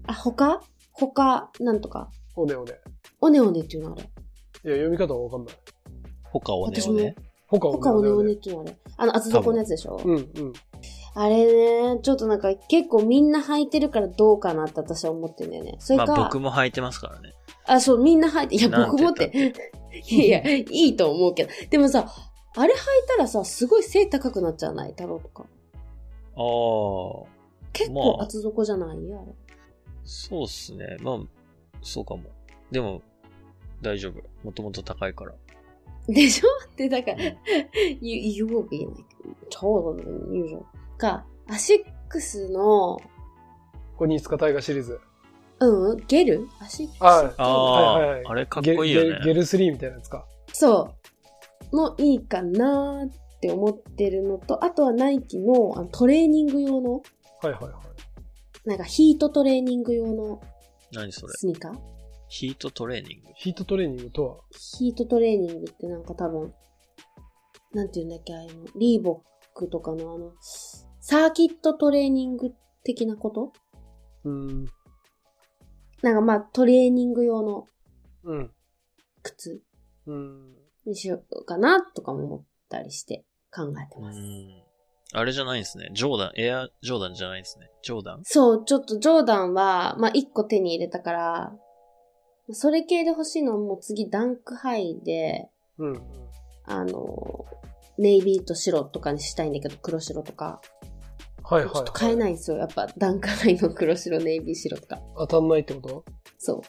[0.08, 0.60] あ、他？
[0.92, 2.10] 他、なんとか？
[2.34, 2.72] オネオネ。
[3.20, 4.02] オネオネっていうのあれ。
[4.02, 5.54] いや、読み方はわかんない。
[6.24, 7.14] 他をね私もね。
[7.46, 8.32] 他オネ他オネオネオネ。
[8.32, 8.76] っていうのあれ。
[8.96, 10.00] あの、厚底のやつでしょ？
[10.04, 10.52] うん、うん。
[11.14, 15.76] あれね、ちょっとなんか結構みんな履いてるからどうかなって私は思ってるんだよね。
[15.78, 17.32] それまか、あ僕も履いてますからね。
[17.66, 19.54] あ、そう、みんな履いて、いや、僕もって。
[20.10, 21.50] い やいや、いいと思うけど。
[21.70, 22.06] でもさ、
[22.56, 24.90] あれ履いたらさ、すごい背高くなっちゃわない？
[24.90, 25.44] 太郎とか。
[25.44, 25.46] あ
[26.40, 27.26] あ、
[27.72, 28.90] 結まあ構厚底じゃない？
[28.90, 29.06] あれ。
[30.08, 30.96] そうっすね。
[31.02, 31.18] まあ、
[31.82, 32.22] そうかも。
[32.70, 33.02] でも、
[33.82, 34.22] 大丈夫。
[34.42, 35.34] もともと高いから。
[36.08, 36.48] でしょ？
[36.64, 37.24] って、だから、
[38.00, 39.04] you, you will be like
[39.50, 40.62] taller than usual.
[40.96, 42.98] か、アシックスの、
[43.96, 44.98] これ、オニツカタイガーシリーズ。
[45.60, 46.48] うん、ゲル？
[46.60, 47.02] アシックス？
[47.02, 49.10] あああ、はいはいあれかっこいいよね。
[49.10, 50.24] ゲゲゲル3みたいなやつか。
[50.54, 50.94] そ
[51.72, 51.76] う。
[51.76, 57.00] もいいかなーって思ってるのと、あとはナイキのあのトレーニング用の、は
[57.44, 57.72] いはいはい。
[58.68, 60.42] なんかヒートトレーニング用の
[60.92, 61.32] 何それ？
[61.32, 61.78] スニーカー？
[62.28, 63.28] ヒートトレーニング？
[63.34, 64.36] ヒートトレーニングとは？
[64.78, 66.52] ヒートトレーニングってなんか多分、
[67.72, 69.20] なんて言うんだっけ、あの、リーボッ
[69.54, 70.32] クとかのあの、
[71.00, 72.52] サーキットトレーニング
[72.84, 73.54] 的なこと？
[74.24, 74.66] うーん。
[76.02, 77.64] なんかまあトレーニング用の
[78.24, 78.50] うん。
[79.22, 79.62] 靴
[80.06, 80.54] うん。
[80.84, 84.20] にしようかなとかも思ったりして考えてうます。
[84.20, 84.67] ん。
[85.14, 85.90] あれじゃないんですね。
[85.94, 87.70] ジョーダン、エアジョーダンじゃないんですね。
[87.82, 88.20] ジョーダン？
[88.24, 91.52] そう、ちょっとジョーダンは、まあ一個手に入れたから、
[92.52, 96.02] それ系で欲しいのはもう次ダンクハイで、うん。
[96.64, 97.46] あの、
[97.96, 100.60] ネイビーと白とかにしたいんだけど、黒白とか。
[101.42, 101.74] はいはい、はい。
[101.74, 102.58] ちょっと買えないんですよ。
[102.58, 105.00] やっぱダンクハイの黒白、ネイビー白とか。
[105.16, 106.04] 当たんないってこと？
[106.38, 106.60] そう。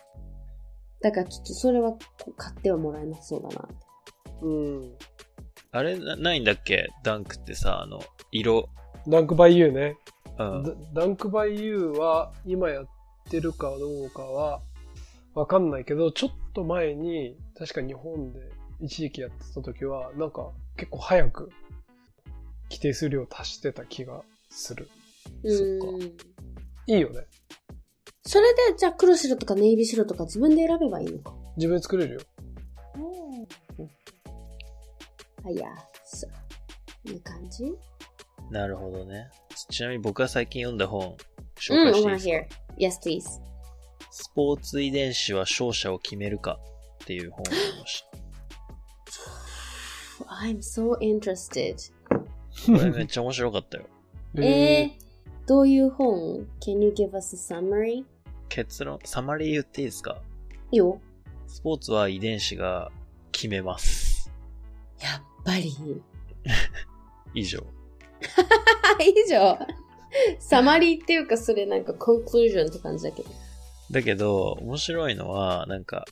[1.02, 3.68] だからちょっとそれはこう買ってはもらえなそうだな。
[4.42, 4.98] うん。
[5.72, 6.90] あれな、ないんだっけ？
[7.04, 8.02] ダンクってさ、あの、
[8.32, 8.70] 色。
[9.08, 9.98] ダンクバイユーね。
[10.40, 10.64] うん。
[10.94, 12.86] ダダンクバイユーは今やっ
[13.30, 14.62] てるかどうかは
[15.36, 18.40] わかんないけど、ちょっと前に確か日本で
[18.82, 21.52] 一時期やってた時は、なんか結構早く
[22.70, 24.90] 規定数量足してた気がする。
[25.44, 26.02] うそっーん。
[26.88, 27.28] いいよね。
[28.26, 31.34] それで、じゃあ黒白とかネイビー白とか自分で選べばいいのか。
[31.58, 32.22] 自分で作れるよ。
[35.58, 35.68] や、
[36.06, 37.10] そう。
[37.12, 37.74] いい感じ？
[38.52, 39.30] なるほどね。
[39.70, 41.16] ちなみに僕が最近読んだ本、
[41.60, 42.34] 紹うん、介してい
[42.84, 43.20] いですか、hear.
[43.20, 43.42] Yes, please.
[44.12, 46.60] スポーツ遺伝子は勝者を決めるか
[47.04, 48.10] っていう本を読みました。
[50.46, 51.92] I'm so interested.
[52.66, 53.86] これめっちゃ面白かったよ。
[54.38, 54.92] えー、
[55.48, 58.04] どういう本 ?Can you give us a summary?
[58.50, 60.22] 結論、サマリー言っていいですか？
[60.72, 61.00] いいよ。
[61.48, 62.92] スポーツは遺伝子が
[63.32, 64.32] 決めます。
[65.02, 65.74] やっぱり。
[67.34, 67.60] 以上。
[69.00, 69.58] 以上。
[70.40, 73.30] サマリーっていうか、それなんかコンクルージョンって感じだけど。
[73.92, 76.06] だけど、面白いのは、なんか、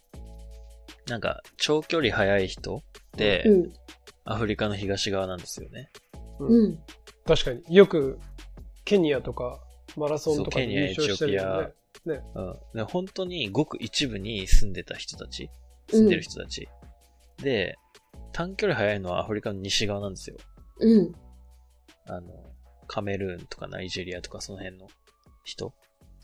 [1.07, 2.81] なんか、長距離速い人っ
[3.17, 3.73] て、うん。
[4.25, 5.89] アフリカの東側なんですよね。
[6.39, 6.79] うん。
[7.25, 7.63] 確かに。
[7.73, 8.19] よく、
[8.83, 9.59] ケニアとか、
[9.95, 12.13] マラソンとかで優勝してるよね。
[12.15, 12.21] ね。
[12.35, 12.55] うん。
[12.73, 15.49] で本当にごく一部に住んでた人たち、
[15.89, 16.67] 住んでる人たち。
[17.41, 17.77] で、
[18.37, 20.37] 短距離速いのはアフリカの西側なんですよ。
[20.79, 21.15] うん。
[22.05, 22.27] あの、
[22.85, 24.87] カメルーンとかナイジェリアとかその辺の
[25.43, 25.73] 人。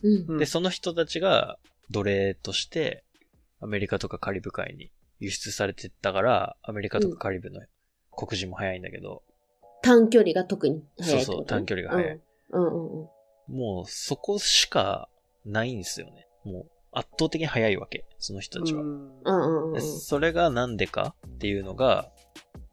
[0.03, 0.25] うん。
[0.27, 1.57] うんで、その人たちが
[1.89, 3.03] 奴隷として
[3.61, 7.61] アメリカとかカリブ海に輸出されてったから、アメリカとかカリブの
[8.15, 9.23] 黒人も速いんだけど、
[9.81, 12.21] 短距離が特に速いそうそう短距離が速い
[12.51, 13.07] うんうんうんうん。
[13.57, 15.09] もうそこしか
[15.45, 16.27] ないんですよね。
[16.43, 18.81] もう圧倒的に速いわけ、その人たちは。
[18.81, 22.09] うんうんうんうんでそれがなんでかっていうのが、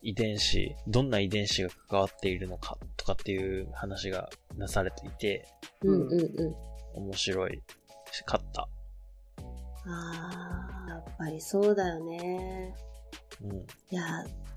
[0.02, 5.46] 遺伝子、どんな遺伝子が関わっているのかとかっていう話がなされていて、
[5.82, 6.24] うんうんう
[6.96, 7.02] ん。
[7.02, 7.62] 面白い
[8.10, 8.68] し、勝った。
[9.86, 12.74] ああ、やっぱりそうだよね。
[13.42, 13.56] うん。
[13.56, 14.02] いや、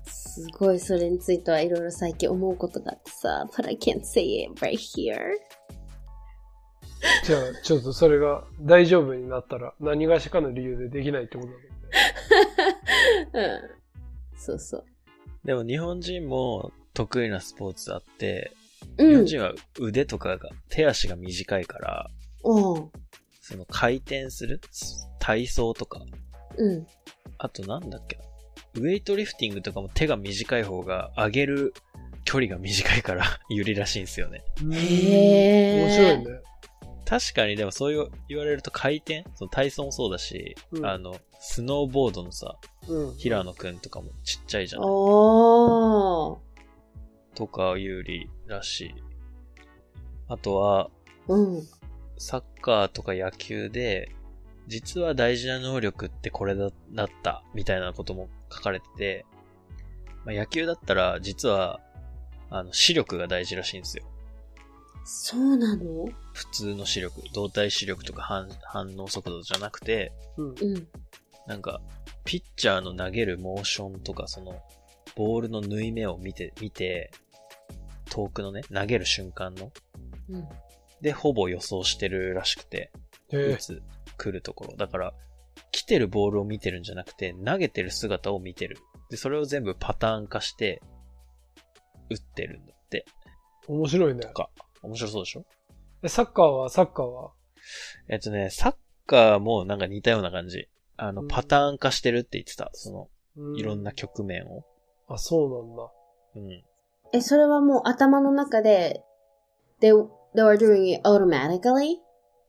[0.06, 5.18] すごいそれについてはいろいろ最近思うことがあってさ、but I can't say it right here.
[7.24, 11.68] じゃあ、ちょっとそれが大丈夫になったら、何がしかの理由でできないってことだもんね。
[13.32, 14.38] うん。
[14.38, 14.84] そうそう。
[15.44, 18.52] でも日本人も得意なスポーツあって、
[18.98, 19.08] うん。
[19.10, 22.10] 日本人は腕とかが、手足が短いから、
[22.44, 22.90] うん。
[23.40, 24.60] その回転する
[25.18, 26.00] 体操とか、
[26.56, 26.86] うん。
[27.38, 28.16] あとなんだっけ？
[28.16, 28.22] な。
[28.80, 31.74] ウェイトリフティングとかも手が短い方が上げる
[32.24, 34.42] 距離が短いから 有利らしいんですよね。
[34.60, 36.40] へー面白いね。
[37.06, 42.56] 確かにでもそういう言われると回転その体操もそうだし、うんあの、スノーボードのさ、
[42.88, 43.16] うん。
[43.16, 44.88] 平野くんとかもちっちゃいじゃない？
[44.88, 47.36] おー。
[47.36, 48.94] とか有利らしい。
[50.28, 50.90] あとは、
[51.28, 51.62] うん。
[52.16, 54.10] サッカーとか野球で、
[54.66, 59.26] 実は大事な能力ってこれだだった、みたいなことも書かれてて、
[60.24, 61.80] まあ、野球だったら、実は、
[62.48, 64.04] あの、視力が大事らしいんですよ。
[65.04, 66.06] そうなの？
[66.32, 70.48] 普通の視力、動体視力とか反反応速度じゃなくて、うん。
[70.48, 70.88] うん。
[71.46, 71.80] なんか、
[72.24, 74.62] ピッチャーの投げるモーションとか、その、
[75.14, 77.10] ボールの縫い目を見て、見て、
[78.10, 79.70] 遠くのね、投げる瞬間の、
[80.30, 80.48] うん。
[81.02, 82.90] で、ほぼ予想してるらしくて。
[83.30, 83.82] 打つ、
[84.16, 84.76] 来るところ。
[84.76, 85.12] だから、
[85.70, 88.78] 来てるボールを見てるんじゃなくて、投げてる姿を見てる。
[89.10, 90.80] で、それを全部パターン化して、
[92.10, 93.04] 打ってるんだって。
[93.66, 94.28] 面白いねと。
[94.32, 94.50] か、
[94.84, 95.44] 面白そうでしょ？
[96.02, 97.32] え、サッカーは、サッカーは？
[98.08, 98.74] えっとね、サッ
[99.06, 100.68] カーもなんか似たような感じ。
[100.96, 102.70] あの、うんパターン化してるって言ってた。
[102.72, 104.64] その、ういろんな局面を。
[105.08, 105.90] あ、そうなんだ。
[106.36, 106.64] うん。
[107.12, 109.02] え、それはもう頭の中で、
[109.80, 109.92] they,
[110.34, 111.96] they were doing it automatically?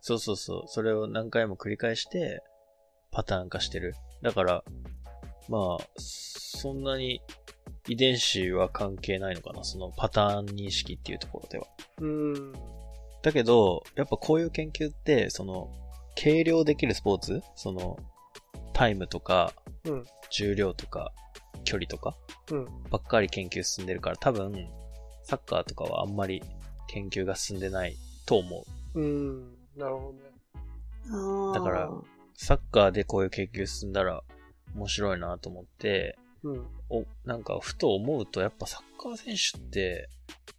[0.02, 0.64] そうそうそう。
[0.68, 2.44] それを何回も繰り返して、
[3.12, 3.96] パターン化してる。
[4.22, 4.64] だから、
[5.48, 7.22] まあ、そんなに
[7.88, 9.64] 遺伝子は関係ないのかな？
[9.64, 11.68] そのパターン認識っていうところでは。
[12.00, 12.54] うん。
[13.22, 15.72] だけど、やっぱこういう研究って、その、
[16.16, 17.42] 計量できるスポーツ？
[17.56, 17.98] その、
[18.74, 19.54] タイムとか、
[19.86, 21.14] うん重量とか、
[21.64, 22.16] 距離とか、
[22.52, 22.66] うん。
[22.90, 24.68] ばっかり研究進んでるから、多分、
[25.24, 26.44] サッカーとかはあんまり
[26.88, 27.96] 研究が進んでない
[28.26, 29.00] と思う。
[29.00, 29.56] うん。
[29.78, 31.54] なるほどね。
[31.54, 31.92] だから
[32.34, 34.24] サッカーでこういう研究進んだら
[34.76, 36.68] 面白いなと思って、うん。
[36.90, 40.10] お、なんかふと思うとやっぱサッカー選手って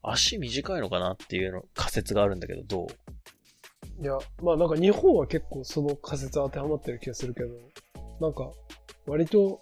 [0.03, 2.87] 足短いのかなっていうの仮説があるんだけど、ど
[4.01, 4.03] う？
[4.03, 7.49] いや、まあなんか日本は結構その仮説当てはまってる気がするけど、
[8.21, 8.51] なんか、
[9.07, 9.61] 割と、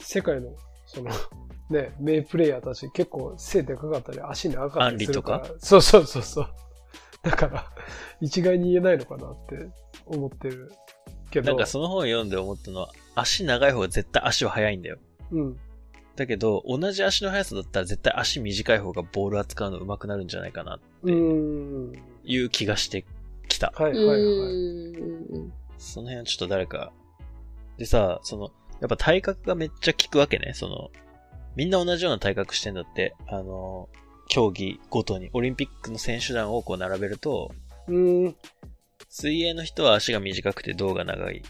[0.00, 0.54] 世界の、
[0.86, 1.10] その、
[1.70, 5.36] ね、名プレイヤーたち結構背でかかったり足長かったりするから。
[5.38, 6.48] アンリそうそうそうそう。
[7.22, 7.66] だから、
[8.20, 9.68] 一概に言えないのかなって
[10.06, 10.72] 思ってる
[11.30, 11.48] けど。
[11.48, 14.98] なんかその本読んで思ったのは、足長い方が絶対足は速いんだよ。
[15.30, 15.60] うん。
[16.16, 21.92] だけど、同じ足の速さだったら絶対足短い方がボール扱うの上手くなるんじゃないかな、うーん。
[22.24, 23.04] いう気がして
[23.48, 23.72] きた。
[23.74, 24.54] はいうはいはい。
[24.54, 25.52] ん。
[25.78, 26.92] その辺はちょっと誰か。
[27.78, 30.52] でさ、その、やっぱ体格がめっちゃ効くわけね。
[30.54, 30.90] その、
[31.56, 33.14] みんな同じような体格してんだって。
[33.26, 33.88] あの、
[34.28, 37.50] 競技ごとに、オリンピックの選手団をこう並べると、
[37.88, 38.36] うーん。
[39.12, 41.42] 水泳の人は足が短くて胴が長い。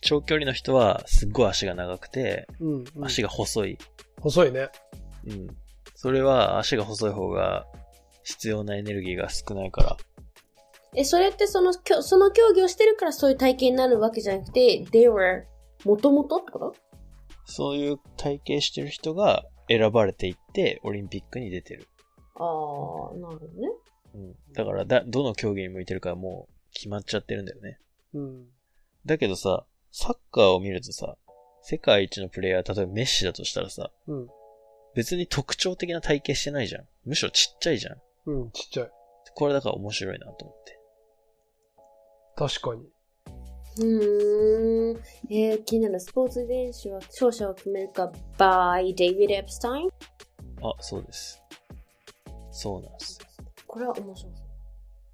[0.00, 3.04] 長距離の人はすっごい足が長くて、うん、うん。
[3.04, 3.78] 足が細い。
[4.18, 4.70] 細いね。
[5.26, 5.46] うん。
[5.94, 7.66] それは足が細い方が
[8.24, 9.96] 必要なエネルギーが少ないから。
[10.94, 15.42] え、それってその、きょその競技をしてるからそういう体型になるわけじゃなくて、they were
[15.84, 16.74] もともとってこと？
[17.44, 21.86] そういう体型してる人が選ばれていって、オリンピックに出てる。
[22.36, 22.44] ああ、
[23.18, 23.68] なるほどね。
[24.14, 24.34] うん。
[24.54, 27.78] だからだ、どの競技に向いてるかはもう決まっちゃってるんだよね。
[28.12, 28.46] うん。
[29.06, 31.16] だけどさ、サッカーを見るとさ、
[31.62, 34.28] 世界一のプレイヤー、例えばメッシだとしたらさ、うん。
[34.94, 36.84] 別に特徴的な体型してないじゃん。
[37.06, 37.96] むしろちっちゃいじゃん。
[38.26, 38.90] うん、ちっちゃい。
[39.34, 40.78] これだから面白いなと思って。
[42.36, 42.82] 確かに。
[43.78, 45.02] うーん。
[45.30, 49.88] えー、気になるスポーツ遺伝子は勝者を決めるか by David Epstein?
[50.62, 51.42] あ、そうです。
[52.50, 53.18] そうなんです。
[53.66, 54.45] これは面白そう。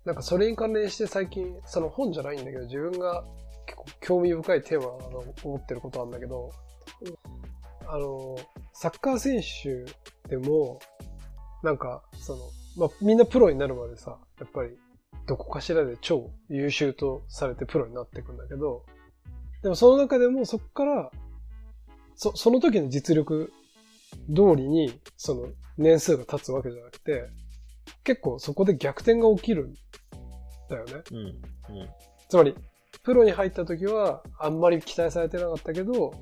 [0.05, 3.25] なんかそれに関連して最近、その本じゃないんだけど、自分が
[3.67, 6.51] 結構興味深いテーマだと思ってることなんだけど、
[7.87, 8.37] あの、
[8.73, 9.85] サッカー選手
[10.29, 10.81] でも、
[11.63, 12.43] なんか、その、
[12.77, 14.77] まあ、みんなプロになるまでさ、やっぱり、
[15.27, 18.85] どこかしらで超優秀とされてプロになっていくんだけど、
[19.63, 21.11] でもその中でもそこから、
[22.17, 23.53] そ、その時の実力
[24.35, 25.47] 通りに、その
[25.79, 27.29] 年数が経つわけじゃなくて、
[28.05, 29.75] 結構そこで逆転が起きる
[30.73, 31.03] だよね。
[31.11, 31.19] うん。
[31.19, 31.89] うん。
[32.29, 32.55] つまり、
[33.03, 36.13] プロに入った時はあんまり期待されてなかったけど、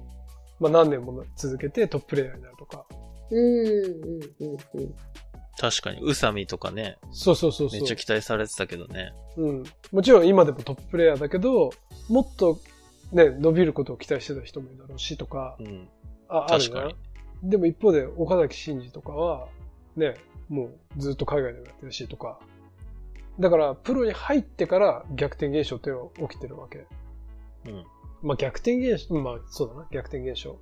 [0.61, 2.87] まあ何年も続けてトッププレイヤーになるとか。
[3.31, 3.75] うん、うん、
[4.41, 4.95] うん、うん。
[5.59, 7.97] 確かに、宇佐美とかね、そうそうそうそうめっちゃ。
[7.97, 9.13] 期待されてたけどね。
[9.37, 9.65] うん。
[9.93, 11.71] もちろん今でもトッププレイヤーだけど、
[12.09, 12.59] もっと
[13.13, 15.89] ね、伸びることを期待してた人もいるだろうしとか、うん。
[16.29, 16.95] あ、あかに。
[17.43, 19.49] でも一方で岡崎慎司とかは、
[19.97, 20.15] ね、
[20.49, 22.39] もうずっと海外でもやってるしとか。
[23.41, 26.87] だから、プロに入ってから逆転現象っていうのが起きてるわけ。
[27.67, 27.85] うん。
[28.23, 30.59] まあ逆転現象、まあそうだな、逆転現象。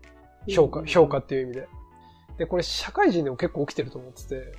[0.49, 1.69] 評価、評価っていう意味で。
[2.39, 4.53] で、これ社会人でも結構起きてると思ってて、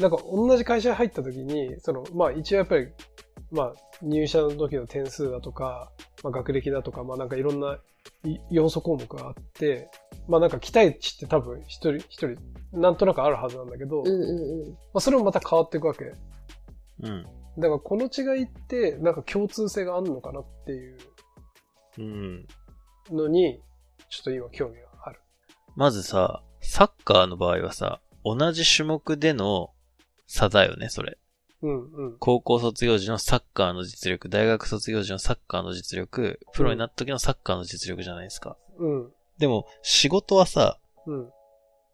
[0.00, 2.88] なんか同じ会社に入った時に、その、まあ一応やっぱり、
[3.52, 5.92] まあ入社の時の点数だとか、
[6.24, 7.78] まあ学歴だとか、まあなんかいろんな
[8.24, 9.88] い要素項目があって、
[10.26, 12.36] まあなんか期待値って多分一人一人
[12.72, 16.12] なんとなくあるはずなんだけど、うん、うん、まあそれもまた変わっていくわけ。
[17.00, 17.26] うん。
[17.58, 20.98] だからこの違いってなんか共通性があるのかなっていう
[21.98, 22.46] うん。
[23.10, 23.60] のに、
[24.08, 25.20] ちょっと今興味がある。
[25.76, 29.70] まずさ、サッカーの場合はさ、同じ種目での
[30.26, 31.18] 差だよね、それ。
[31.62, 32.18] うんうん。
[32.18, 38.56] 高校卒業時のサッカーの実力、大学卒業時のサッカーの実力、プロになった時のサッカーの実力じゃないですか。
[38.78, 39.12] うん。
[39.38, 41.30] でも、仕事はさ、うん。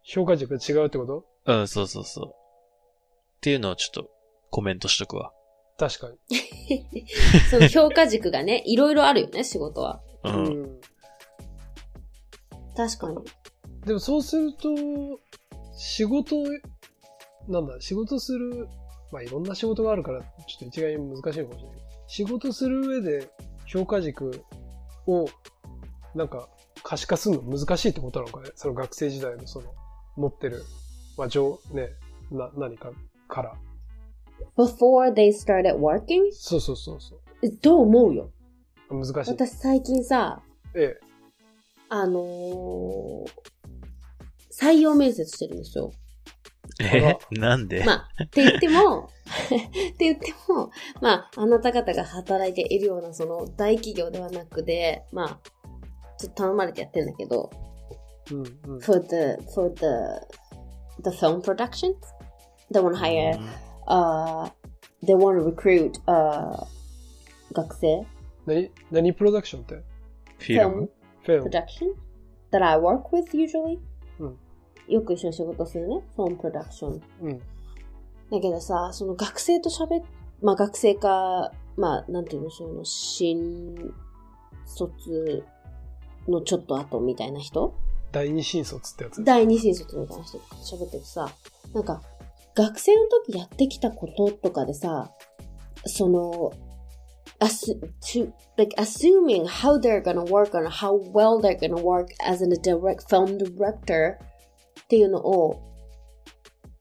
[0.03, 1.25] 評価軸が違うってこと？
[1.47, 2.29] うん、そうそうそう。
[2.29, 4.11] っていうのをちょっと
[4.51, 5.33] コメントしとくわ。
[5.79, 6.19] 確かに。
[7.51, 10.03] その評価軸がね、いろいろあるよね、仕事は。
[10.25, 10.47] うん。
[10.47, 10.81] うん。
[12.77, 13.19] 確かに。
[13.87, 14.69] でもそうすると、
[15.75, 16.37] 仕事、
[17.49, 18.69] なんだ、仕事する、
[19.11, 21.71] まあいろんな仕事があるから、ちょっと一概に難しいかもしれないけど、
[22.07, 23.31] 仕事する上で
[23.67, 24.45] 評価軸
[25.07, 25.27] を、
[26.15, 26.49] なんか
[26.83, 28.51] 可視化するの難しいってことなのかね？
[28.55, 29.73] その学生時代のその、
[30.17, 30.63] 持ってる、
[31.17, 31.89] まあ上、ね、
[32.31, 32.93] な、何か
[33.29, 33.55] から。
[34.57, 36.31] Before they started working?
[36.33, 37.21] そうそうそうそう。
[37.43, 38.31] えどう思うよ
[38.91, 39.15] 難しい。
[39.31, 40.43] 私最近さ、
[40.75, 41.01] ええ。
[41.89, 43.31] あのー
[44.53, 45.93] 採用面接してるんですよ。
[46.81, 47.17] え？
[47.31, 49.09] なんで、まあ、って言っても、
[49.47, 50.71] って言っても、
[51.01, 55.41] まあ、あなた方が働いているような、その、大企業ではなくて、まあ、
[56.19, 57.51] ちょっと頼まれてやってんだけど、
[58.33, 58.81] うんうん。
[58.81, 59.87] for the, for the,
[61.03, 61.95] the film productions,
[62.71, 63.39] they want to hire,
[63.91, 64.51] uh,
[65.03, 66.65] they want to recruit, uh,
[67.53, 68.07] 学生？
[68.47, 69.83] 何、何プロダクションって？
[70.39, 70.91] フィルム
[71.25, 71.51] フィルム。
[71.51, 71.95] production
[72.53, 73.79] that I work with usually？
[74.21, 74.39] うん
[74.89, 76.03] よく一緒に仕事するね。
[76.17, 77.01] film production.
[77.23, 77.39] うん。
[77.39, 80.05] だけどさ、その学生と喋っ、
[80.43, 83.93] まあ学生か、まあなんていうの、その新
[84.67, 85.45] 卒
[86.27, 87.73] のちょっと後みたいな人？
[88.11, 89.23] 第二新卒ってやつ。
[89.23, 91.31] 第二新卒みたいな人と喋っててさ、
[91.73, 92.03] なんか、
[92.61, 95.11] 学生の時やってきたこととかでさ、
[95.87, 96.53] その、
[97.41, 102.49] assu- to, like assuming how they're gonna work on how well they're gonna work as a
[102.61, 104.19] direct film director
[104.83, 105.59] っていうのを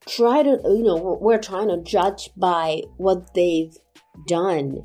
[0.06, 3.72] try to, you know, we're, we're trying to judge by what they've
[4.28, 4.84] done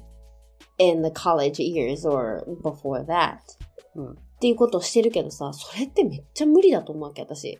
[0.78, 3.38] in the college years or before that.
[3.96, 7.58] うんっていうことをしてるけどさ、それってめっちゃ無理だと思うわけ、私。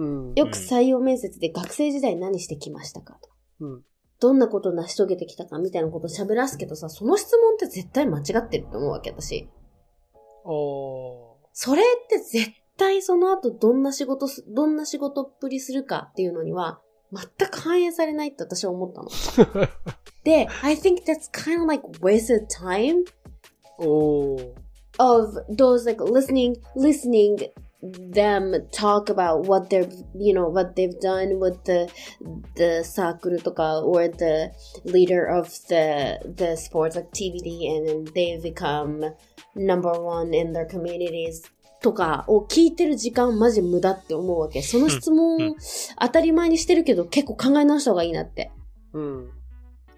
[0.00, 0.34] うん。
[0.34, 3.28] よく採用面接で学生時代何してきましたかと。
[3.60, 3.82] うん。
[4.18, 9.48] どんなことを成し遂げてきたかみたいなことを喋らすけどさ、その質問って絶対間違ってると思うわけ、私。
[10.44, 16.80] おそれって絶対その後どんな仕事す、どんな仕事っぷりするかっていうのには、
[17.12, 19.10] 全く反映されないって私は思ったの。
[19.10, 19.68] ー。
[20.24, 23.04] で、I think that's kind of like wasted time
[23.78, 24.52] おー。
[24.98, 27.50] of those like listening, listening
[27.82, 31.88] them talk about what they're, you know, what they've done with the,
[32.56, 34.50] the circle とか or the
[34.84, 39.00] leader of the, the sports activity and then they become
[39.54, 41.42] number one in their communities
[41.80, 44.60] とかを聞いてる時間マジ無駄って思うわけ。
[44.60, 45.56] その質問
[45.98, 48.52] 当たり前にしてるけど結構考え直した方がいいなって。
[48.92, 49.30] うん。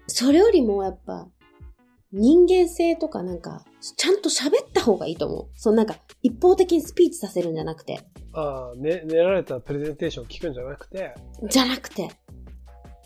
[0.07, 1.27] それよりもやっぱ、
[2.11, 3.65] 人間性とかなんか、
[3.97, 5.47] ちゃんと喋った方がいいと思う。
[5.55, 7.99] そうなんか、一方的にスピーチさせるんじゃなくて。
[8.33, 11.13] ああ、ね、練られたプレゼンテーションを聞くんじゃなくて、
[11.49, 12.09] じゃなくて。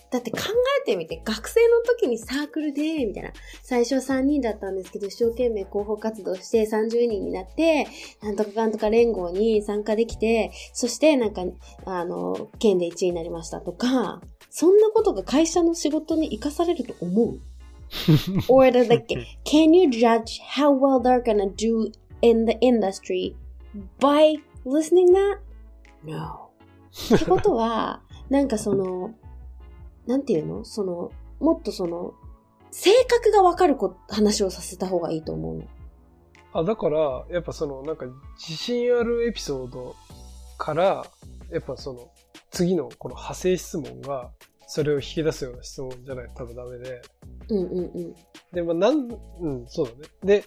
[0.10, 0.38] だって考
[0.82, 3.34] えてみて、学生の時にサークルで、みたいな。
[3.62, 7.88] 最初は3人だったんですけど、一生懸命広報活動して30人になって、
[8.22, 11.44] なんとかかんとか連合に参加できて、そしてなんか、
[11.86, 17.40] あの、県で1位になりましたとか、そんなことが会社の仕事に活かされると思う？
[18.48, 19.08] Or the, like,
[19.46, 23.36] can you judge how well they're gonna do in the industry
[24.00, 24.36] by
[24.66, 25.40] listening that?
[26.04, 26.50] No.
[27.16, 29.14] ってことは、なんかその、
[30.06, 30.66] なんていうの？
[30.66, 32.14] その、もっとその、
[32.72, 35.64] 性格がわかるこ話をさせた方がいいと思うの。
[36.54, 38.06] あ、だから、やっぱその、なんか、
[38.38, 39.96] 自信あるエピソード
[40.58, 41.06] から、
[41.52, 42.12] やっぱその、
[42.52, 44.32] 次のこの派生質問が、
[44.68, 47.02] それを引き出すような質問じゃないと多分ダメで。
[47.50, 48.16] うんうんうん。
[48.52, 49.08] で、まあ、なん、
[49.40, 50.42] うん、そうだね。
[50.42, 50.46] で、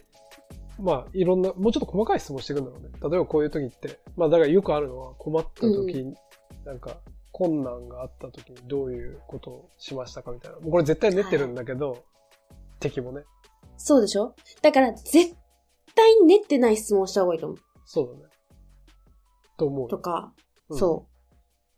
[0.79, 2.91] まあ、いろんな、もうちょっと細かい質問していくんだろうね。
[3.03, 6.15] 例えばこういう時って、まあ、だからよくあるのは困った時、
[6.65, 7.01] なんか、
[7.33, 10.59] 困難があった時にどういうことをしましたかみたいな。
[10.59, 12.05] もうこれ絶対練ってるんだけど、
[12.79, 13.23] 敵もね。
[13.79, 14.35] そうでしょ？
[14.61, 15.35] だから、絶
[15.95, 17.59] 対練ってない質問した方がいいと思う。
[17.87, 18.35] そうだね。
[19.57, 19.89] と思うよ。
[19.89, 20.35] とか、
[20.69, 21.07] うんそ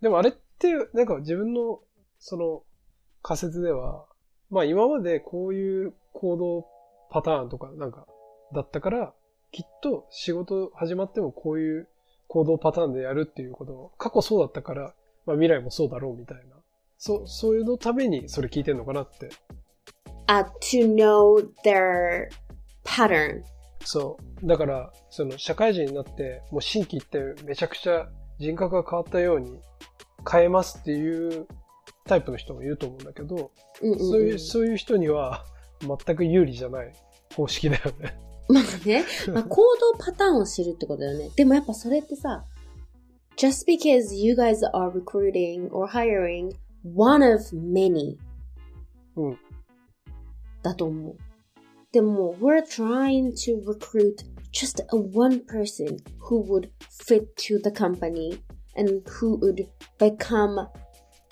[0.01, 1.81] でもあれって、なんか自分の、
[2.25, 2.63] その、
[3.21, 4.07] 仮説では、
[4.49, 6.67] まあ今までこういう行動
[7.11, 8.07] パターンとかなんか、
[8.55, 9.13] だったから、
[9.51, 11.89] きっと仕事始まってもこういう
[12.29, 14.95] 行動パターンでやるっていうことを、過去そうだったから、
[15.27, 16.55] まあ未来もそうだろうみたいな。
[16.97, 19.27] そう、そういうのためにそれ聞いてんのかなって。
[19.27, 19.31] う。
[20.29, 22.29] あ、to know their
[22.85, 23.43] pattern.
[23.85, 24.47] そう。
[24.47, 28.09] だから、その社会人になって、もう新規ってめちゃくちゃ
[28.39, 29.59] 人格が変わったように
[30.31, 31.49] 変えますっていう
[32.05, 34.11] タイプの人もいると思うんだけど、うんうん、うん。
[34.11, 35.45] そういう、そういう人には
[35.81, 36.93] 全く有利じゃない
[37.35, 38.19] 方式だよね。
[38.49, 39.63] まあね、まあ、行
[39.97, 41.31] 動パターンを知るってことだよね。
[41.37, 42.45] でもやっぱそれってさ、
[43.37, 46.53] just because you guys are recruiting or hiring
[46.95, 48.17] one of many
[49.17, 49.39] うん。
[50.63, 51.17] だと思う。
[51.93, 58.41] でも、we're trying to recruit just a one person who would fit to the company
[58.77, 59.67] and who would
[59.99, 60.69] become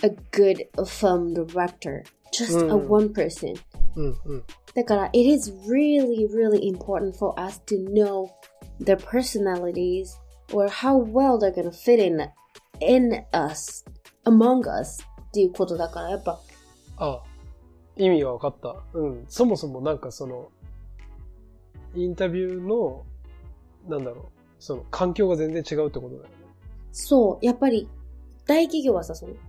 [0.03, 2.05] a good film director.
[2.33, 3.55] Just a うん one person.
[4.75, 8.29] だから、it is really, really important for us to know
[8.81, 10.07] their personalities
[10.53, 12.31] or how well they're gonna fit in,
[12.81, 13.85] in us,
[14.25, 16.39] among us っていうことだから、やっぱ、
[16.99, 17.23] あ、
[17.97, 18.77] 意味が分かった。
[18.95, 19.25] うん。
[19.29, 20.51] そもそもなんかその、
[21.95, 23.05] インタビューの、
[23.89, 24.25] なんだろう、
[24.61, 26.29] その環境が全然違うってことだよね。
[26.93, 27.89] そう、やっぱり、
[28.47, 29.41] 大企業はさ、その、パ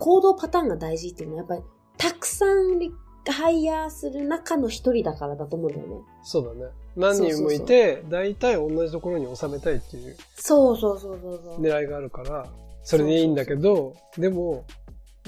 [0.00, 1.62] 行動パターンが大事っていうのは、やっぱり、
[1.96, 2.90] たくさんリ
[3.28, 5.94] ハイヤーする中の一人だからだと思うんだよね。
[6.24, 6.72] そうだね。
[6.96, 11.60] 何人もいて、大体同じところに収めたいっていうそうそうそうそうそう。
[11.60, 12.46] 狙いがあるから、
[12.82, 14.64] それでいいんだけど、でも、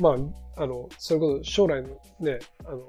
[0.01, 0.17] ま
[0.57, 1.89] あ、あの、それこそ将来の
[2.21, 2.81] ね、あの、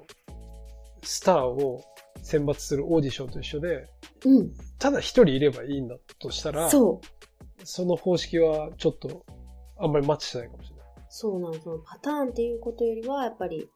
[1.02, 1.84] スターを
[2.22, 3.86] 選抜するオーディションと一緒で、
[4.24, 7.66] うん、ただ一人いればいいんだとしたら、そう。
[7.66, 9.24] その方式はちょっと、
[9.78, 10.73] あんまりマッチしないかもしれない。
[11.08, 13.68] そうなの、そのパターンっていうことよりは、やっぱり、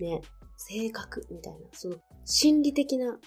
[0.00, 0.20] ね、
[0.56, 3.18] 性格みたいな、その、心理的な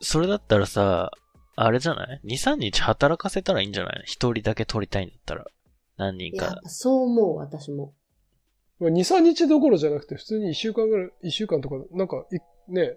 [0.00, 1.10] それだったらさ、
[1.56, 4.02] あれじゃない ?2、3日働かせたらいいんじゃない？
[4.04, 5.44] 一人だけ取りたいんだったら。
[5.96, 6.60] 何人か。
[6.66, 7.94] そう思う、私も。
[8.78, 12.24] まあ2、3日どころじゃなくて、普通に1週間ぐらい、1週間とか、なんか、
[12.68, 12.96] いね、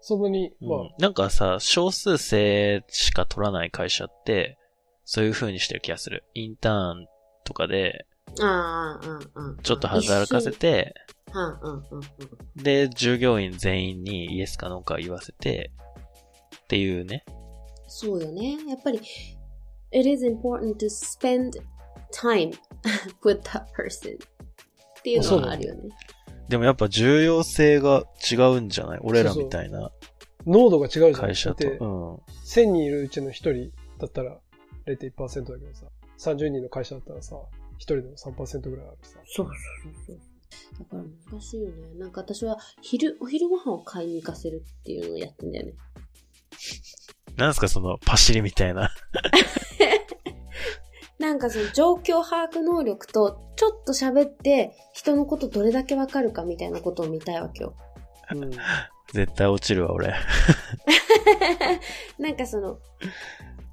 [0.00, 4.56] そんなに、まあ、うんなんかさ、少数生しか取らない会社って、
[5.04, 6.24] そういう風にしてる気がする。
[6.34, 7.06] インターン
[7.44, 8.06] とかで。
[8.34, 10.94] ちょっと働かせて、
[11.28, 11.40] 一緒。
[11.40, 12.00] うんうんうん
[12.56, 12.62] うん。
[12.62, 15.70] で、従業員全員にイエスかノーか言わせて、
[16.64, 17.24] っていうね。
[17.88, 18.56] そうよね。
[18.68, 19.00] やっぱり、
[19.92, 21.52] it is important to spend
[22.12, 22.52] time
[23.24, 25.90] with that person っていうのはあるよね。
[26.48, 29.00] でもやっぱ重要性が違うんじゃない？
[29.02, 29.90] 俺らみたいな
[30.46, 31.12] 濃度が違うじゃん。
[31.14, 31.64] 会社と。
[31.64, 32.14] だって、うん。
[32.14, 32.20] 1000
[32.66, 33.52] 人いるうちの1人
[33.98, 34.38] だったら
[34.86, 35.86] 0.1%だけどさ、
[36.18, 37.36] 30人の会社だったらさ、
[37.82, 39.18] 1人でも3%ぐらいあるさ。
[39.24, 39.56] そうそう
[40.06, 40.18] そうそう。
[40.78, 41.02] だから
[41.32, 41.98] 難しいよね。
[41.98, 45.72] なんか私は昼、お昼ご飯を買いに行かせるっていうのをやってんだよね。
[47.36, 48.90] なんすかそのパシリみたいな。
[51.18, 57.74] なんかその状況把握能力とちょっと喋って人のことどれだけわかるかみたいなことを見たいわけよ。
[58.34, 58.50] うん。
[59.12, 60.14] 絶対落ちるわ、俺。
[62.18, 62.78] なんかその、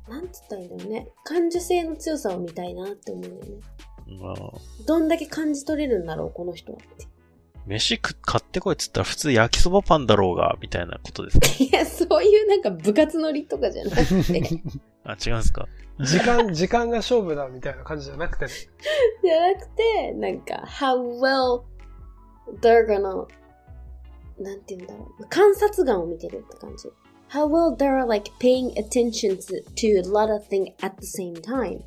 [0.07, 1.07] なんつったらいいんだろうね。
[1.23, 3.61] 感受性の強さを見たいなって思うんだよね。
[4.21, 4.35] まあ、
[4.87, 7.07] どんだけ感じ取れるんだろう、この人はって。
[7.67, 11.47] 飯食買ってこいっつったら普通焼きそばパンだろうが、みたいなことですか？
[11.63, 14.41] いや、そういうなんか部活乗りとかじゃなくて、
[15.03, 15.67] あ、違うんすか？
[15.99, 18.51] 時間、時間が勝負だみたいな感じじゃなくてね。
[19.23, 21.63] じゃなくて、なんか、how well
[22.61, 23.27] they're gonna,
[24.41, 25.25] なんて言うんだろう。
[25.29, 26.87] 観察眼を見てるって感じ。
[27.29, 31.83] how well they're like paying attention to, to a lot of things at the same time.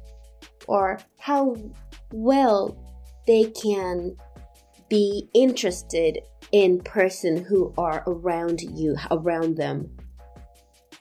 [0.68, 1.56] Or how
[2.12, 2.74] well
[3.26, 4.16] they can
[4.88, 6.18] be interested
[6.52, 9.86] in person who are around you, around them.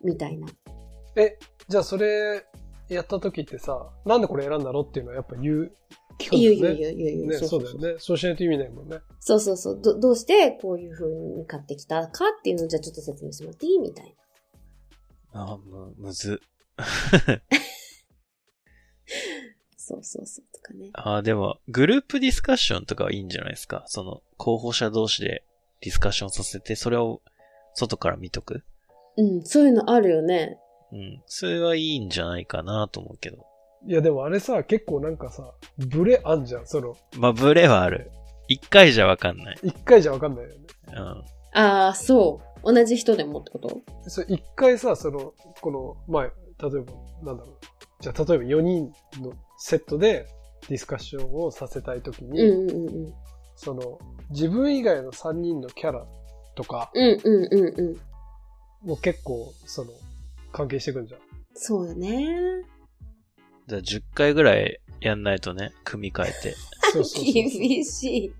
[0.03, 0.47] みたいな。
[1.15, 1.37] え、
[1.67, 2.43] じゃあそれ
[2.89, 5.71] やった時ってさ、なんでこれ選んだのっていうのはやっぱ言う、
[6.17, 6.75] 聞くんだ言うよね。
[6.75, 7.27] 言う言う言う言う。
[7.27, 7.99] ね、そうだよね。
[7.99, 8.99] そうしないと意味ないもんね。
[9.19, 9.81] そうそうそう。
[9.81, 13.79] ど、どうしてこういう風に買ってきたかっていうのをじゃあちょっと説明してもらっていい？
[13.79, 14.15] みたい
[15.33, 15.51] な。
[15.53, 16.41] あ、む、むず。
[19.91, 20.89] そうそうそうとかね。
[20.93, 23.83] あ、でも、グループディスカッションとかはいいんじゃないですか？
[23.87, 25.43] その、候補者同士で
[25.81, 27.21] ディスカッションさせて、それを
[27.73, 28.63] 外から見とく？
[29.17, 30.57] うん、そういうのあるよね。
[30.91, 31.21] うん。
[31.25, 33.45] それはいいんじゃないかなと思うけど。
[33.87, 36.67] いやでもあれさ、結構なんかさ、ブレあんじゃん。
[36.67, 38.11] その、まあ、ブレはある。
[38.47, 39.57] 一回じゃわかんない。
[39.63, 40.55] 一回じゃわかんないよね。
[40.89, 40.97] うん。
[41.59, 42.73] ああ、そう。
[42.73, 43.81] 同じ人でもってこと？
[44.07, 47.57] それ一回さ、その、この、まあ、例えば、なんだろう。
[48.01, 48.91] じゃあ、例えば4人
[49.21, 50.27] のセットで
[50.67, 53.13] ディスカッションをさせたいときに、うんうんうん。
[53.55, 53.99] その、
[54.31, 56.05] 自分以外の3人のキャラ
[56.55, 57.99] とかうんうんうんう
[58.85, 58.87] ん。
[58.87, 59.91] も結構、その、
[60.51, 61.21] 関係してくんじゃん。
[61.53, 62.25] そうよね。
[63.67, 66.55] じゃあ10回ぐらいやんないとね、組み替えて。
[66.93, 68.33] そうそうそう厳しい。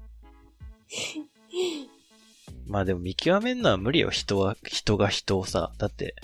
[2.66, 5.72] まあでも見極めんのは無理よ、人は、人が人をさ。
[5.78, 6.16] だって、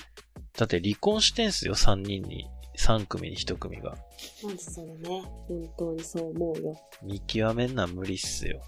[0.57, 2.47] だって離婚してんすよ、3人に。
[2.77, 3.97] 3組に1組が。
[4.43, 5.21] まずそれね。
[5.47, 6.75] 本当にそう思うよ。
[7.03, 8.61] 見極めんのは無理っすよ。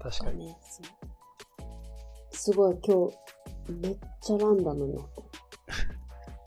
[0.00, 0.38] 確かに。
[0.38, 0.56] そうね。
[0.70, 2.36] そう。
[2.36, 5.06] すごい今日、めっちゃランダムになっ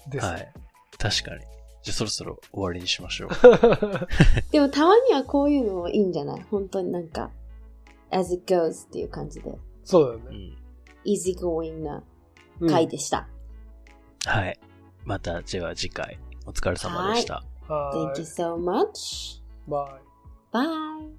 [0.03, 0.09] た。
[0.09, 0.25] です。
[0.25, 0.53] はい。
[0.97, 1.41] 確かに。
[1.83, 3.29] じゃあそろそろ終わりにしましょう。
[4.51, 6.41] でもたまにはこういうのもいいんじゃない？
[6.49, 7.31] 本当になんか、
[8.09, 9.53] as it goes っていう感じで、
[9.83, 10.25] そうだよね。
[10.29, 10.57] うん。
[11.05, 12.03] easy going な
[12.59, 13.27] うん回でした。
[14.25, 14.59] はい。
[15.03, 17.43] また、では次回、お疲れ様でした。
[17.67, 18.25] は Thank ー you い。
[18.25, 19.41] so much.
[19.67, 20.05] バイ。
[20.55, 21.14] Bye.